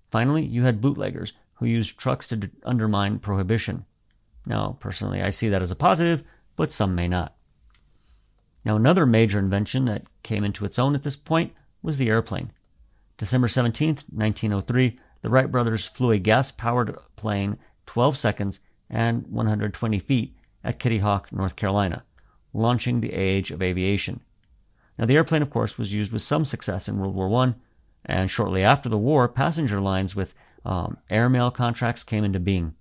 Finally, 0.10 0.46
you 0.46 0.64
had 0.64 0.82
bootleggers 0.82 1.34
who 1.56 1.66
used 1.66 2.00
trucks 2.00 2.28
to 2.28 2.38
d- 2.38 2.50
undermine 2.64 3.20
prohibition. 3.20 3.86
Now, 4.46 4.78
personally, 4.80 5.22
I 5.22 5.30
see 5.30 5.50
that 5.50 5.62
as 5.62 5.70
a 5.70 5.76
positive, 5.76 6.24
but 6.56 6.72
some 6.72 6.96
may 6.96 7.08
not. 7.08 7.36
Now, 8.66 8.76
another 8.76 9.06
major 9.06 9.38
invention 9.38 9.86
that 9.86 10.06
came 10.24 10.44
into 10.44 10.66
its 10.66 10.80
own 10.80 10.96
at 10.96 11.04
this 11.04 11.16
point 11.16 11.54
was 11.82 11.98
the 11.98 12.10
airplane. 12.10 12.52
December 13.18 13.48
17, 13.48 13.98
1903, 14.12 14.98
the 15.22 15.30
Wright 15.30 15.52
brothers 15.52 15.86
flew 15.86 16.12
a 16.12 16.18
gas 16.18 16.52
powered 16.52 16.98
plane 17.16 17.58
12 17.86 18.17
seconds 18.17 18.60
and 18.89 19.26
120 19.28 20.00
feet 20.00 20.36
at 20.63 20.80
Kitty 20.80 21.00
Hawk, 21.00 21.32
North 21.32 21.56
Carolina, 21.56 22.04
launching 22.54 23.02
the 23.02 23.13
age 23.13 23.52
of 23.52 23.62
aviation. 23.62 24.22
Now, 24.98 25.06
the 25.06 25.15
airplane, 25.15 25.41
of 25.41 25.50
course, 25.50 25.78
was 25.78 25.94
used 25.94 26.12
with 26.12 26.22
some 26.22 26.46
success 26.46 26.88
in 26.88 27.00
World 27.00 27.15
War 27.15 27.44
I, 27.44 27.56
and 28.06 28.30
shortly 28.30 28.63
after 28.63 28.89
the 28.89 28.98
war, 28.98 29.28
passenger 29.28 29.80
lines 29.80 30.15
with 30.15 30.34
um, 30.65 30.98
airmail 31.10 31.52
contracts 31.52 32.04
came 32.04 32.24
into 32.24 32.39
being. 32.39 32.76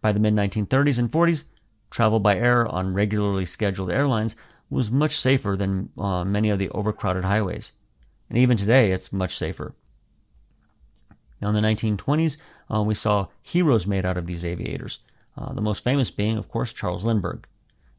By 0.00 0.12
the 0.12 0.20
mid 0.20 0.34
1930s 0.34 0.98
and 0.98 1.10
40s, 1.10 1.44
travel 1.90 2.20
by 2.20 2.36
air 2.36 2.66
on 2.66 2.92
regularly 2.92 3.46
scheduled 3.46 3.90
airlines 3.90 4.36
was 4.68 4.90
much 4.90 5.16
safer 5.16 5.56
than 5.56 5.90
uh, 5.96 6.24
many 6.24 6.50
of 6.50 6.58
the 6.58 6.70
overcrowded 6.70 7.24
highways. 7.24 7.72
And 8.28 8.38
even 8.38 8.56
today, 8.56 8.92
it's 8.92 9.12
much 9.12 9.36
safer. 9.36 9.74
Now, 11.40 11.48
in 11.48 11.54
the 11.54 11.60
1920s, 11.60 12.38
uh, 12.72 12.82
we 12.82 12.94
saw 12.94 13.28
heroes 13.42 13.86
made 13.86 14.04
out 14.04 14.16
of 14.16 14.26
these 14.26 14.44
aviators, 14.44 15.00
uh, 15.36 15.52
the 15.52 15.60
most 15.60 15.84
famous 15.84 16.10
being, 16.10 16.38
of 16.38 16.48
course, 16.48 16.72
Charles 16.72 17.04
Lindbergh. 17.04 17.46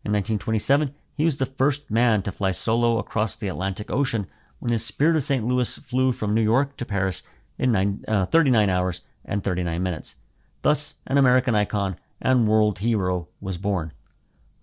In 0.03 0.11
1927, 0.11 0.93
he 1.15 1.25
was 1.25 1.37
the 1.37 1.45
first 1.45 1.89
man 1.89 2.21
to 2.23 2.31
fly 2.31 2.51
solo 2.51 2.97
across 2.97 3.35
the 3.35 3.47
Atlantic 3.47 3.89
Ocean 3.89 4.27
when 4.59 4.71
his 4.71 4.85
Spirit 4.85 5.15
of 5.15 5.23
St. 5.23 5.45
Louis 5.45 5.77
flew 5.77 6.11
from 6.11 6.33
New 6.33 6.41
York 6.41 6.77
to 6.77 6.85
Paris 6.85 7.23
in 7.57 7.71
nine, 7.71 8.03
uh, 8.07 8.25
39 8.25 8.69
hours 8.69 9.01
and 9.23 9.43
39 9.43 9.81
minutes. 9.81 10.15
Thus, 10.61 10.95
an 11.07 11.17
American 11.17 11.55
icon 11.55 11.97
and 12.21 12.47
world 12.47 12.79
hero 12.79 13.27
was 13.39 13.57
born. 13.57 13.93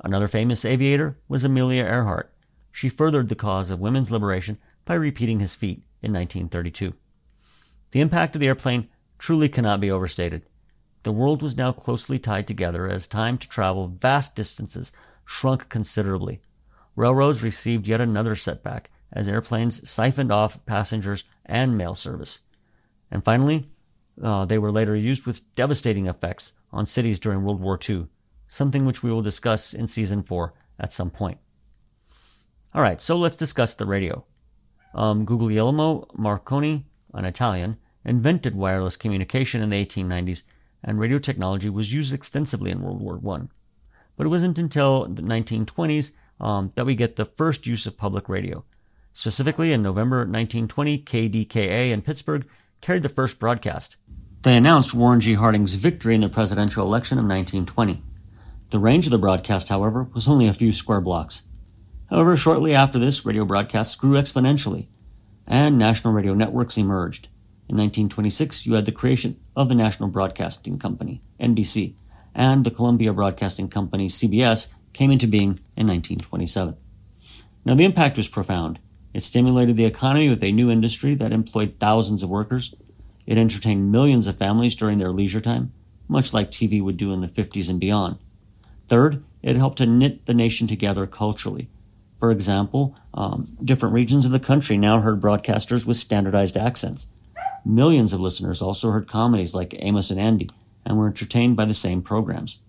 Another 0.03 0.29
famous 0.29 0.65
aviator 0.65 1.19
was 1.29 1.45
Amelia 1.45 1.85
Earhart. 1.85 2.33
She 2.73 2.89
furthered 2.89 3.29
the 3.29 3.35
cause 3.35 3.71
of 3.71 3.81
women's 3.81 4.11
liberation 4.11 4.59
by 4.85 4.95
repeating 4.95 5.41
his 5.41 5.55
feat 5.55 5.85
in 6.03 6.13
1932. 6.13 6.95
The 7.93 8.01
impact 8.01 8.35
of 8.35 8.41
the 8.41 8.49
airplane 8.49 8.89
truly 9.23 9.49
cannot 9.49 9.79
be 9.79 9.89
overstated. 9.89 10.43
The 11.05 11.13
world 11.13 11.43
was 11.43 11.57
now 11.57 11.71
closely 11.71 12.19
tied 12.19 12.49
together 12.49 12.89
as 12.89 13.07
time 13.07 13.39
to 13.39 13.49
travel 13.49 13.87
vast 13.87 14.35
distances 14.35 14.91
shrunk 15.25 15.69
considerably. 15.69 16.41
Railroads 16.97 17.41
received 17.41 17.87
yet 17.87 18.01
another 18.01 18.35
setback 18.35 18.91
as 19.13 19.29
airplanes 19.29 19.89
siphoned 19.89 20.33
off 20.33 20.67
passengers 20.67 21.23
and 21.47 21.79
mail 21.79 21.95
service. 21.95 22.41
And 23.13 23.25
finally, 23.25 23.69
uh, 24.21 24.45
they 24.45 24.59
were 24.59 24.73
later 24.73 24.97
used 24.97 25.25
with 25.25 25.55
devastating 25.55 26.09
effects 26.09 26.55
on 26.73 26.85
cities 26.85 27.21
during 27.21 27.45
World 27.45 27.61
War 27.61 27.79
II, 27.89 28.09
something 28.49 28.85
which 28.85 29.05
we 29.05 29.13
will 29.13 29.23
discuss 29.23 29.73
in 29.73 29.87
season 29.87 30.25
4 30.25 30.53
at 30.81 30.93
some 30.93 31.11
point. 31.11 31.39
All 32.75 32.83
right, 32.83 33.01
so 33.01 33.17
let's 33.17 33.37
discuss 33.37 33.77
the 33.77 33.87
radio. 33.87 34.25
Um, 34.97 35.25
Guglielmo 35.25 36.09
Marconi, 36.13 36.87
an 37.15 37.25
Italian, 37.25 37.77
invented 38.05 38.55
wireless 38.55 38.97
communication 38.97 39.63
in 39.63 39.71
the 39.71 39.85
1890s, 39.85 40.43
and 40.83 40.99
radio 40.99 41.19
technology 41.19 41.69
was 41.69 41.93
used 41.93 42.13
extensively 42.13 42.71
in 42.71 42.83
World 42.83 43.01
War 43.01 43.21
I. 43.37 43.43
But 44.17 44.27
it 44.27 44.31
wasn't 44.31 44.59
until 44.59 45.07
the 45.07 45.23
1920s 45.23 46.13
um, 46.41 46.73
that 46.75 46.87
we 46.87 46.95
get 46.95 47.17
the 47.17 47.25
first 47.25 47.67
use 47.67 47.87
of 47.87 47.97
public 47.97 48.29
radio. 48.29 48.65
Specifically, 49.13 49.73
in 49.73 49.83
November 49.83 50.19
1920, 50.19 50.99
KDKA 51.03 51.93
in 51.93 52.03
Pittsburgh 52.03 52.47
carried 52.81 53.03
the 53.03 53.09
first 53.09 53.39
broadcast. 53.39 53.97
They 54.43 54.57
announced 54.57 54.95
Warren 54.95 55.21
G. 55.21 55.35
Harding's 55.35 55.75
victory 55.75 56.15
in 56.15 56.21
the 56.21 56.29
presidential 56.29 56.85
election 56.85 57.19
of 57.19 57.25
1920. 57.25 58.03
The 58.71 58.79
range 58.79 59.07
of 59.07 59.13
the 59.13 59.19
broadcast, 59.19 59.69
however, 59.69 60.09
was 60.15 60.27
only 60.27 60.49
a 60.49 60.53
few 60.53 60.73
square 60.73 61.01
blocks. 61.01 61.45
However, 62.11 62.37
shortly 62.37 62.75
after 62.75 62.99
this, 62.99 63.25
radio 63.25 63.45
broadcasts 63.45 63.95
grew 63.95 64.17
exponentially, 64.17 64.87
and 65.47 65.79
national 65.79 66.15
radio 66.15 66.35
networks 66.35 66.77
emerged. 66.77 67.29
In 67.73 67.79
1926, 67.79 68.67
you 68.67 68.75
had 68.75 68.85
the 68.85 68.93
creation 68.93 69.41
of 69.57 69.71
the 69.71 69.75
National 69.75 70.11
Broadcasting 70.11 70.79
Company, 70.79 71.23
NBC, 71.41 71.95
and 72.35 72.65
the 72.65 72.71
Columbia 72.71 73.15
Broadcasting 73.15 73.69
Company, 73.69 74.09
CBS, 74.09 74.75
came 74.93 75.11
into 75.11 75.27
being 75.27 75.59
in 75.75 75.87
1927. 75.87 76.77
Now, 77.65 77.75
the 77.75 77.87
impact 77.87 78.19
was 78.19 78.29
profound. 78.29 78.79
It 79.15 79.23
stimulated 79.23 79.79
the 79.79 79.87
economy 79.87 80.29
with 80.29 80.45
a 80.45 80.53
new 80.53 80.71
industry 80.71 81.15
that 81.15 81.33
employed 81.33 81.77
thousands 81.81 82.23
of 82.23 82.29
workers. 82.29 82.75
It 83.27 83.39
entertained 83.39 83.91
millions 83.91 84.29
of 84.29 84.37
families 84.37 84.75
during 84.75 84.99
their 84.99 85.11
leisure 85.11 85.41
time, 85.41 85.73
much 86.09 86.35
like 86.35 86.51
TV 86.51 86.83
would 86.83 86.99
do 86.99 87.15
in 87.15 87.23
the 87.23 87.27
50s 87.27 87.71
and 87.71 87.81
beyond. 87.81 88.19
Third, 88.87 89.25
it 89.41 89.57
helped 89.57 89.79
to 89.79 89.87
knit 89.87 90.27
the 90.27 90.35
nation 90.35 90.67
together 90.67 91.07
culturally. 91.07 91.71
For 92.19 92.31
example, 92.31 92.95
um, 93.15 93.57
different 93.65 93.95
regions 93.95 94.27
of 94.27 94.31
the 94.31 94.41
country 94.41 94.77
now 94.77 95.01
heard 95.01 95.23
broadcasters 95.23 95.87
with 95.87 95.97
standardized 95.97 96.59
accents. 96.59 97.07
Millions 97.65 98.13
of 98.13 98.21
listeners 98.21 98.61
also 98.61 98.91
heard 98.91 99.07
comedies 99.07 99.55
like 99.55 99.77
Amos 99.79 100.11
and 100.11 100.21
Andy 100.21 100.49
and 100.85 100.99
were 100.99 101.07
entertained 101.07 101.57
by 101.57 101.65
the 101.65 101.75
same 101.75 102.03
programs. 102.03 102.61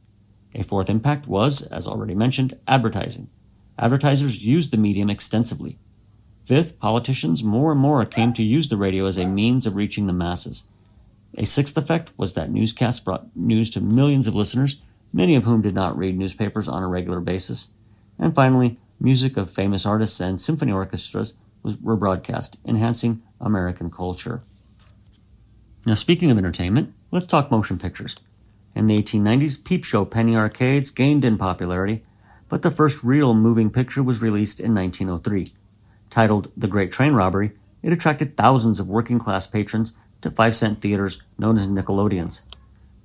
A 0.55 0.63
fourth 0.63 0.89
impact 0.89 1.27
was, 1.27 1.63
as 1.63 1.87
already 1.87 2.13
mentioned, 2.13 2.53
advertising. 2.67 3.27
Advertisers 3.79 4.45
used 4.45 4.71
the 4.71 4.77
medium 4.77 5.09
extensively. 5.09 5.79
Fifth, 6.45 6.77
politicians 6.79 7.43
more 7.43 7.71
and 7.71 7.81
more 7.81 8.05
came 8.05 8.33
to 8.33 8.43
use 8.43 8.69
the 8.69 8.77
radio 8.77 9.05
as 9.05 9.17
a 9.17 9.25
means 9.25 9.65
of 9.65 9.75
reaching 9.75 10.05
the 10.05 10.13
masses. 10.13 10.67
A 11.37 11.45
sixth 11.45 11.75
effect 11.75 12.13
was 12.15 12.35
that 12.35 12.51
newscasts 12.51 12.99
brought 12.99 13.35
news 13.35 13.71
to 13.71 13.81
millions 13.81 14.27
of 14.27 14.35
listeners, 14.35 14.79
many 15.11 15.35
of 15.35 15.45
whom 15.45 15.61
did 15.61 15.73
not 15.73 15.97
read 15.97 16.17
newspapers 16.17 16.67
on 16.67 16.83
a 16.83 16.87
regular 16.87 17.19
basis. 17.19 17.71
And 18.19 18.35
finally, 18.35 18.77
music 18.99 19.37
of 19.37 19.49
famous 19.49 19.85
artists 19.85 20.19
and 20.19 20.39
symphony 20.39 20.71
orchestras 20.71 21.33
was, 21.63 21.79
were 21.81 21.95
broadcast, 21.95 22.57
enhancing 22.63 23.23
American 23.41 23.89
culture. 23.89 24.41
Now, 25.85 25.95
speaking 25.95 26.31
of 26.31 26.37
entertainment, 26.37 26.93
let's 27.11 27.27
talk 27.27 27.51
motion 27.51 27.77
pictures. 27.77 28.15
In 28.73 28.87
the 28.87 29.01
1890s, 29.01 29.63
peep 29.63 29.83
show 29.83 30.05
penny 30.05 30.33
arcades 30.33 30.91
gained 30.91 31.25
in 31.25 31.37
popularity, 31.37 32.03
but 32.47 32.61
the 32.61 32.71
first 32.71 33.03
real 33.03 33.33
moving 33.33 33.69
picture 33.69 34.01
was 34.01 34.21
released 34.21 34.61
in 34.61 34.73
1903. 34.73 35.47
Titled 36.09 36.51
The 36.55 36.69
Great 36.69 36.91
Train 36.91 37.13
Robbery, 37.13 37.51
it 37.81 37.91
attracted 37.91 38.37
thousands 38.37 38.79
of 38.79 38.87
working 38.87 39.19
class 39.19 39.45
patrons 39.45 39.93
to 40.21 40.31
five 40.31 40.55
cent 40.55 40.79
theaters 40.79 41.21
known 41.37 41.57
as 41.57 41.67
Nickelodeons. 41.67 42.43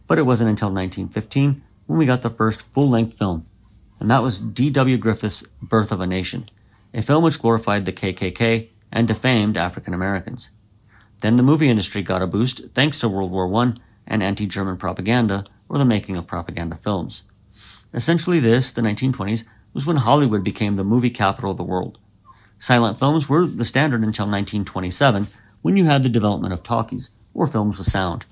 But 0.07 0.19
it 0.19 0.27
wasn't 0.27 0.51
until 0.51 0.69
1915 0.69 1.63
when 1.87 1.99
we 1.99 2.07
got 2.07 2.23
the 2.23 2.31
first 2.31 2.73
full 2.73 2.89
length 2.89 3.19
film, 3.19 3.45
and 3.99 4.09
that 4.09 4.23
was 4.23 4.39
D.W. 4.39 4.99
Griffith's 4.99 5.43
Birth 5.61 5.91
of 5.91 6.01
a 6.01 6.07
Nation, 6.07 6.47
a 6.95 7.03
film 7.03 7.25
which 7.25 7.41
glorified 7.41 7.87
the 7.87 7.93
KKK 7.93 8.69
and 8.93 9.09
defamed 9.09 9.57
African 9.57 9.95
Americans. 9.95 10.51
Then 11.21 11.37
the 11.37 11.43
movie 11.43 11.69
industry 11.69 12.03
got 12.03 12.23
a 12.23 12.27
boost 12.27 12.71
thanks 12.75 12.99
to 13.01 13.09
World 13.09 13.31
War 13.31 13.53
I 13.63 13.73
and 14.07 14.23
anti 14.23 14.47
German 14.47 14.77
propaganda 14.77 15.45
or 15.69 15.79
the 15.79 15.85
making 15.85 16.17
of 16.17 16.27
propaganda 16.27 16.77
films. 16.77 17.25
Essentially, 17.93 18.41
this, 18.41 18.71
the 18.71 18.83
1920s, 18.83 19.45
was 19.73 19.87
when 19.87 19.97
Hollywood 19.97 20.45
became 20.45 20.75
the 20.75 20.85
movie 20.85 21.11
capital 21.11 21.51
of 21.51 21.57
the 21.57 21.65
world. 21.65 21.99
Silent 22.59 22.99
films 22.99 23.29
were 23.29 23.47
the 23.47 23.65
standard 23.65 24.03
until 24.03 24.27
1927, 24.27 25.27
when 25.63 25.77
you 25.77 25.85
had 25.85 26.03
the 26.03 26.09
development 26.09 26.53
of 26.53 26.63
talkies, 26.63 27.11
or 27.35 27.47
films 27.47 27.79
with 27.79 27.87
sound. 27.87 28.25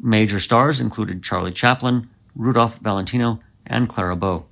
Major 0.00 0.38
stars 0.38 0.80
included 0.80 1.22
Charlie 1.22 1.52
Chaplin, 1.52 2.08
Rudolph 2.34 2.78
Valentino, 2.78 3.40
and 3.66 3.88
Clara 3.88 4.16
Bow. 4.16 4.46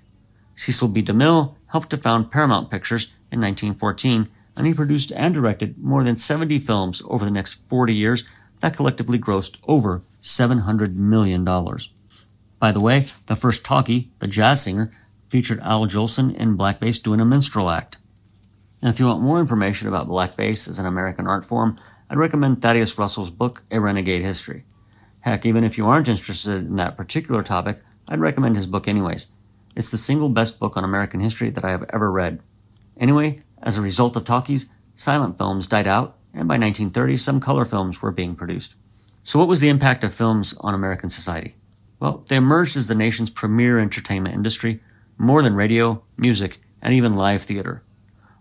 Cecil 0.54 0.88
B. 0.88 1.02
DeMille 1.02 1.54
helped 1.66 1.90
to 1.90 1.96
found 1.96 2.30
Paramount 2.30 2.70
Pictures 2.70 3.12
in 3.30 3.40
1914 3.40 4.28
and 4.56 4.66
he 4.66 4.74
produced 4.74 5.12
and 5.12 5.34
directed 5.34 5.78
more 5.78 6.04
than 6.04 6.16
70 6.16 6.58
films 6.58 7.02
over 7.06 7.24
the 7.24 7.30
next 7.30 7.68
40 7.68 7.94
years 7.94 8.24
that 8.60 8.76
collectively 8.76 9.18
grossed 9.18 9.58
over 9.66 10.02
$700 10.20 10.94
million. 10.94 11.44
By 11.44 12.72
the 12.72 12.80
way, 12.80 13.06
the 13.26 13.36
first 13.36 13.64
talkie, 13.64 14.10
The 14.20 14.28
Jazz 14.28 14.62
Singer, 14.62 14.92
featured 15.28 15.60
Al 15.60 15.86
Jolson 15.86 16.34
in 16.34 16.56
blackface 16.56 17.02
doing 17.02 17.20
a 17.20 17.24
minstrel 17.24 17.70
act. 17.70 17.98
And 18.80 18.88
if 18.88 19.00
you 19.00 19.06
want 19.06 19.22
more 19.22 19.40
information 19.40 19.88
about 19.88 20.08
blackface 20.08 20.68
as 20.68 20.78
an 20.78 20.86
American 20.86 21.26
art 21.26 21.44
form, 21.44 21.78
I'd 22.10 22.18
recommend 22.18 22.60
Thaddeus 22.60 22.98
Russell's 22.98 23.30
book, 23.30 23.62
A 23.70 23.80
Renegade 23.80 24.22
History. 24.22 24.64
Heck, 25.20 25.46
even 25.46 25.64
if 25.64 25.78
you 25.78 25.86
aren't 25.86 26.08
interested 26.08 26.56
in 26.56 26.76
that 26.76 26.96
particular 26.96 27.42
topic, 27.42 27.80
I'd 28.08 28.20
recommend 28.20 28.56
his 28.56 28.66
book 28.66 28.86
anyways. 28.86 29.28
It's 29.74 29.90
the 29.90 29.96
single 29.96 30.28
best 30.28 30.60
book 30.60 30.76
on 30.76 30.84
American 30.84 31.20
history 31.20 31.50
that 31.50 31.64
I 31.64 31.70
have 31.70 31.88
ever 31.90 32.10
read. 32.10 32.40
Anyway, 32.98 33.40
as 33.62 33.76
a 33.76 33.82
result 33.82 34.16
of 34.16 34.24
talkies, 34.24 34.66
silent 34.94 35.38
films 35.38 35.66
died 35.66 35.86
out, 35.86 36.16
and 36.32 36.48
by 36.48 36.54
1930, 36.54 37.16
some 37.16 37.40
color 37.40 37.64
films 37.64 38.02
were 38.02 38.10
being 38.10 38.34
produced. 38.34 38.74
So, 39.24 39.38
what 39.38 39.48
was 39.48 39.60
the 39.60 39.68
impact 39.68 40.02
of 40.02 40.14
films 40.14 40.54
on 40.60 40.74
American 40.74 41.10
society? 41.10 41.56
Well, 42.00 42.24
they 42.28 42.36
emerged 42.36 42.76
as 42.76 42.88
the 42.88 42.94
nation's 42.94 43.30
premier 43.30 43.78
entertainment 43.78 44.34
industry, 44.34 44.80
more 45.16 45.42
than 45.42 45.54
radio, 45.54 46.02
music, 46.16 46.60
and 46.80 46.92
even 46.92 47.14
live 47.14 47.42
theater. 47.42 47.84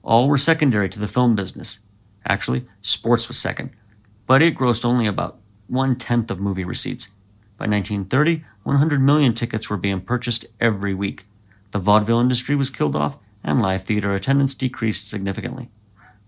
All 0.03 0.27
were 0.27 0.37
secondary 0.37 0.89
to 0.89 0.99
the 0.99 1.07
film 1.07 1.35
business. 1.35 1.79
Actually, 2.25 2.65
sports 2.81 3.27
was 3.27 3.37
second, 3.37 3.69
but 4.25 4.41
it 4.41 4.57
grossed 4.57 4.85
only 4.85 5.05
about 5.05 5.39
one 5.67 5.95
tenth 5.95 6.31
of 6.31 6.39
movie 6.39 6.65
receipts. 6.65 7.09
By 7.57 7.67
1930, 7.67 8.43
100 8.63 9.01
million 9.01 9.35
tickets 9.35 9.69
were 9.69 9.77
being 9.77 10.01
purchased 10.01 10.47
every 10.59 10.95
week. 10.95 11.25
The 11.69 11.79
vaudeville 11.79 12.19
industry 12.19 12.55
was 12.55 12.71
killed 12.71 12.95
off, 12.95 13.17
and 13.43 13.61
live 13.61 13.83
theater 13.83 14.13
attendance 14.13 14.55
decreased 14.55 15.09
significantly. 15.09 15.69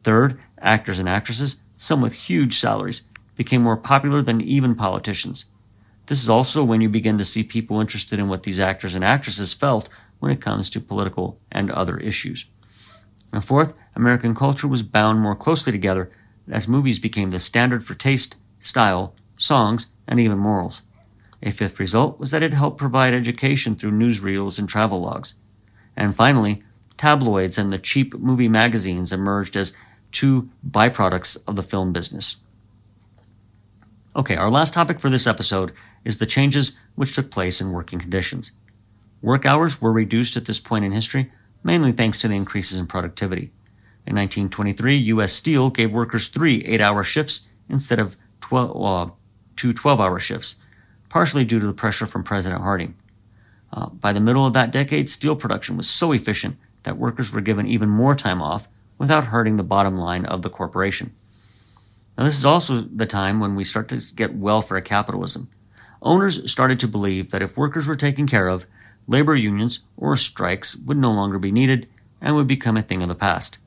Third, 0.03 0.39
actors 0.59 0.99
and 0.99 1.07
actresses, 1.07 1.61
some 1.77 2.01
with 2.01 2.13
huge 2.13 2.57
salaries, 2.57 3.03
became 3.35 3.63
more 3.63 3.77
popular 3.77 4.21
than 4.21 4.41
even 4.41 4.75
politicians. 4.75 5.45
This 6.07 6.21
is 6.21 6.29
also 6.29 6.63
when 6.63 6.81
you 6.81 6.89
begin 6.89 7.17
to 7.17 7.25
see 7.25 7.43
people 7.43 7.79
interested 7.79 8.19
in 8.19 8.27
what 8.27 8.43
these 8.43 8.59
actors 8.59 8.95
and 8.95 9.03
actresses 9.03 9.53
felt 9.53 9.89
when 10.19 10.31
it 10.31 10.41
comes 10.41 10.69
to 10.69 10.79
political 10.79 11.39
and 11.51 11.71
other 11.71 11.97
issues. 11.97 12.45
And 13.31 13.43
fourth, 13.43 13.73
American 13.95 14.35
culture 14.35 14.67
was 14.67 14.83
bound 14.83 15.21
more 15.21 15.35
closely 15.35 15.71
together 15.71 16.11
as 16.49 16.67
movies 16.67 16.99
became 16.99 17.29
the 17.29 17.39
standard 17.39 17.85
for 17.85 17.95
taste, 17.95 18.37
style, 18.59 19.15
songs, 19.37 19.87
and 20.07 20.19
even 20.19 20.37
morals. 20.37 20.81
A 21.41 21.51
fifth 21.51 21.79
result 21.79 22.19
was 22.19 22.31
that 22.31 22.43
it 22.43 22.53
helped 22.53 22.77
provide 22.77 23.13
education 23.13 23.75
through 23.75 23.91
newsreels 23.91 24.59
and 24.59 24.67
travel 24.67 25.01
logs. 25.01 25.35
And 25.95 26.15
finally, 26.15 26.63
tabloids 26.97 27.57
and 27.57 27.71
the 27.71 27.77
cheap 27.77 28.13
movie 28.15 28.47
magazines 28.47 29.11
emerged 29.11 29.55
as 29.55 29.73
two 30.11 30.49
byproducts 30.67 31.37
of 31.47 31.55
the 31.55 31.63
film 31.63 31.91
business. 31.91 32.37
Okay, 34.15 34.35
our 34.35 34.51
last 34.51 34.73
topic 34.73 34.99
for 34.99 35.09
this 35.09 35.25
episode 35.25 35.73
is 36.05 36.17
the 36.17 36.25
changes 36.25 36.77
which 36.95 37.15
took 37.15 37.31
place 37.31 37.59
in 37.59 37.71
working 37.71 37.99
conditions. 37.99 38.51
Work 39.21 39.45
hours 39.45 39.81
were 39.81 39.91
reduced 39.91 40.37
at 40.37 40.45
this 40.45 40.59
point 40.59 40.85
in 40.85 40.91
history, 40.91 41.31
mainly 41.63 41.91
thanks 41.91 42.19
to 42.19 42.27
the 42.27 42.35
increases 42.35 42.77
in 42.77 42.85
productivity. 42.85 43.51
In 44.05 44.15
1923, 44.15 44.97
U.S. 44.97 45.33
Steel 45.33 45.69
gave 45.69 45.91
workers 45.91 46.27
three 46.27 46.61
eight 46.65 46.81
hour 46.81 47.03
shifts 47.03 47.47
instead 47.69 47.99
of 47.99 48.17
12, 48.41 48.83
uh, 49.09 49.11
two 49.55 49.73
12 49.73 49.99
hour 50.01 50.19
shifts, 50.19 50.57
partially 51.09 51.45
due 51.45 51.59
to 51.59 51.65
the 51.65 51.73
pressure 51.73 52.05
from 52.05 52.23
President 52.23 52.61
Harding. 52.61 52.95
Uh, 53.71 53.87
by 53.87 54.13
the 54.13 54.19
middle 54.19 54.45
of 54.45 54.53
that 54.53 54.71
decade, 54.71 55.09
steel 55.09 55.35
production 55.35 55.77
was 55.77 55.89
so 55.89 56.11
efficient 56.11 56.57
that 56.83 56.97
workers 56.97 57.31
were 57.31 57.41
given 57.41 57.67
even 57.67 57.89
more 57.89 58.15
time 58.15 58.41
off 58.41 58.67
without 58.97 59.25
hurting 59.25 59.57
the 59.57 59.63
bottom 59.63 59.97
line 59.97 60.25
of 60.25 60.41
the 60.41 60.49
corporation. 60.49 61.13
Now, 62.17 62.25
this 62.25 62.37
is 62.37 62.45
also 62.45 62.81
the 62.81 63.05
time 63.05 63.39
when 63.39 63.55
we 63.55 63.63
start 63.63 63.89
to 63.89 64.01
get 64.15 64.35
welfare 64.35 64.81
capitalism. 64.81 65.49
Owners 66.01 66.51
started 66.51 66.79
to 66.81 66.87
believe 66.87 67.31
that 67.31 67.41
if 67.41 67.57
workers 67.57 67.87
were 67.87 67.95
taken 67.95 68.27
care 68.27 68.47
of, 68.47 68.65
labor 69.07 69.35
unions 69.35 69.79
or 69.97 70.15
strikes 70.15 70.75
would 70.75 70.97
no 70.97 71.11
longer 71.11 71.39
be 71.39 71.51
needed 71.51 71.87
and 72.21 72.35
would 72.35 72.47
become 72.47 72.77
a 72.77 72.81
thing 72.81 73.01
of 73.01 73.09
the 73.09 73.15
past. 73.15 73.57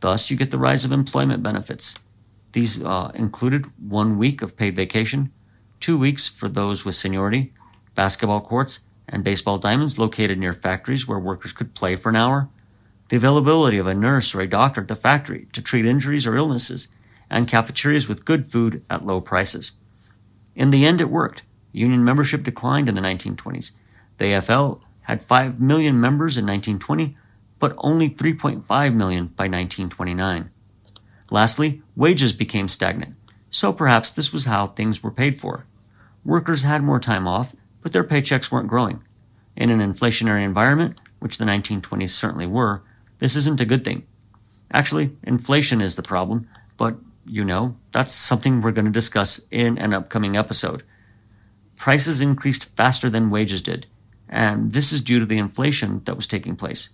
Thus, 0.00 0.30
you 0.30 0.36
get 0.36 0.50
the 0.50 0.58
rise 0.58 0.84
of 0.84 0.92
employment 0.92 1.42
benefits. 1.42 1.94
These 2.52 2.82
uh, 2.82 3.12
included 3.14 3.66
one 3.78 4.18
week 4.18 4.42
of 4.42 4.56
paid 4.56 4.76
vacation, 4.76 5.32
two 5.78 5.98
weeks 5.98 6.28
for 6.28 6.48
those 6.48 6.84
with 6.84 6.94
seniority, 6.94 7.52
basketball 7.94 8.40
courts, 8.40 8.80
and 9.10 9.24
baseball 9.24 9.58
diamonds 9.58 9.98
located 9.98 10.38
near 10.38 10.54
factories 10.54 11.06
where 11.06 11.18
workers 11.18 11.52
could 11.52 11.74
play 11.74 11.94
for 11.94 12.08
an 12.08 12.16
hour, 12.16 12.48
the 13.10 13.16
availability 13.16 13.76
of 13.76 13.88
a 13.88 13.94
nurse 13.94 14.34
or 14.34 14.40
a 14.40 14.48
doctor 14.48 14.80
at 14.80 14.88
the 14.88 14.96
factory 14.96 15.48
to 15.52 15.60
treat 15.60 15.84
injuries 15.84 16.26
or 16.26 16.36
illnesses, 16.36 16.88
and 17.28 17.48
cafeterias 17.48 18.08
with 18.08 18.24
good 18.24 18.50
food 18.50 18.82
at 18.88 19.04
low 19.04 19.20
prices. 19.20 19.72
In 20.54 20.70
the 20.70 20.86
end, 20.86 21.00
it 21.00 21.10
worked. 21.10 21.42
Union 21.72 22.04
membership 22.04 22.42
declined 22.42 22.88
in 22.88 22.94
the 22.94 23.00
1920s. 23.00 23.72
The 24.18 24.26
AFL 24.26 24.80
had 25.02 25.22
5 25.22 25.60
million 25.60 26.00
members 26.00 26.38
in 26.38 26.46
1920, 26.46 27.16
but 27.58 27.74
only 27.78 28.10
3.5 28.10 28.94
million 28.94 29.26
by 29.26 29.44
1929. 29.44 30.50
Lastly, 31.30 31.82
wages 31.94 32.32
became 32.32 32.68
stagnant, 32.68 33.14
so 33.50 33.72
perhaps 33.72 34.10
this 34.10 34.32
was 34.32 34.46
how 34.46 34.68
things 34.68 35.02
were 35.02 35.10
paid 35.10 35.40
for. 35.40 35.66
Workers 36.24 36.62
had 36.62 36.82
more 36.82 37.00
time 37.00 37.26
off, 37.26 37.54
but 37.82 37.92
their 37.92 38.04
paychecks 38.04 38.50
weren't 38.50 38.68
growing. 38.68 39.02
In 39.56 39.70
an 39.70 39.80
inflationary 39.80 40.44
environment, 40.44 40.98
which 41.18 41.38
the 41.38 41.44
1920s 41.44 42.10
certainly 42.10 42.46
were, 42.46 42.82
This 43.18 43.36
isn't 43.36 43.60
a 43.60 43.66
good 43.66 43.84
thing. 43.84 44.06
Actually, 44.72 45.16
inflation 45.22 45.80
is 45.80 45.96
the 45.96 46.02
problem, 46.02 46.48
but 46.76 46.96
you 47.26 47.44
know, 47.44 47.76
that's 47.92 48.12
something 48.12 48.60
we're 48.60 48.72
going 48.72 48.86
to 48.86 48.90
discuss 48.90 49.40
in 49.50 49.78
an 49.78 49.92
upcoming 49.92 50.36
episode. 50.36 50.82
Prices 51.76 52.20
increased 52.20 52.74
faster 52.76 53.10
than 53.10 53.30
wages 53.30 53.62
did, 53.62 53.86
and 54.28 54.72
this 54.72 54.92
is 54.92 55.00
due 55.00 55.18
to 55.18 55.26
the 55.26 55.38
inflation 55.38 56.02
that 56.04 56.16
was 56.16 56.26
taking 56.26 56.56
place. 56.56 56.90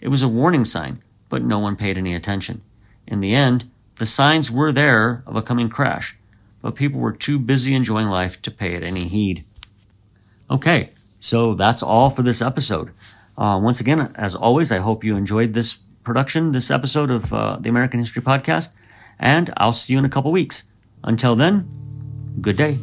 It 0.00 0.08
was 0.08 0.22
a 0.22 0.28
warning 0.28 0.64
sign, 0.64 1.02
but 1.28 1.42
no 1.42 1.58
one 1.58 1.76
paid 1.76 1.98
any 1.98 2.14
attention. 2.14 2.62
In 3.06 3.20
the 3.20 3.34
end, 3.34 3.70
the 3.96 4.06
signs 4.06 4.50
were 4.50 4.72
there 4.72 5.22
of 5.26 5.36
a 5.36 5.42
coming 5.42 5.68
crash, 5.68 6.16
but 6.60 6.74
people 6.74 7.00
were 7.00 7.12
too 7.12 7.38
busy 7.38 7.74
enjoying 7.74 8.08
life 8.08 8.40
to 8.42 8.50
pay 8.50 8.74
it 8.74 8.82
any 8.82 9.04
heed. 9.04 9.44
Okay, 10.50 10.90
so 11.18 11.54
that's 11.54 11.82
all 11.82 12.10
for 12.10 12.22
this 12.22 12.40
episode. 12.40 12.90
Uh, 13.36 13.58
once 13.62 13.80
again, 13.80 14.12
as 14.14 14.34
always, 14.34 14.72
I 14.72 14.78
hope 14.78 15.04
you 15.04 15.16
enjoyed 15.16 15.52
this 15.54 15.78
production, 16.04 16.52
this 16.52 16.70
episode 16.70 17.10
of 17.10 17.32
uh, 17.32 17.56
the 17.60 17.68
American 17.68 18.00
History 18.00 18.22
Podcast, 18.22 18.72
and 19.18 19.52
I'll 19.56 19.72
see 19.72 19.94
you 19.94 19.98
in 19.98 20.04
a 20.04 20.08
couple 20.08 20.30
weeks. 20.30 20.64
Until 21.02 21.34
then, 21.36 21.68
good 22.40 22.56
day. 22.56 22.78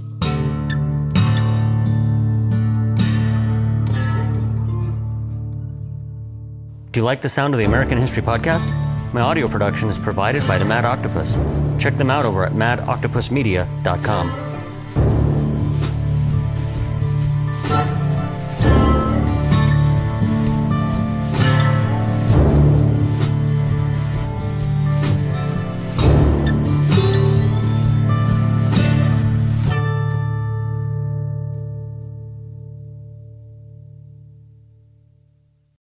Do 6.91 6.99
you 6.99 7.05
like 7.05 7.21
the 7.21 7.29
sound 7.29 7.55
of 7.55 7.59
the 7.59 7.65
American 7.65 7.97
History 7.97 8.21
Podcast? 8.21 8.67
My 9.13 9.21
audio 9.21 9.47
production 9.47 9.89
is 9.89 9.97
provided 9.97 10.45
by 10.47 10.59
the 10.59 10.65
Mad 10.65 10.85
Octopus. 10.85 11.35
Check 11.79 11.97
them 11.97 12.11
out 12.11 12.25
over 12.25 12.45
at 12.45 12.51
madoctopusmedia.com. 12.51 14.52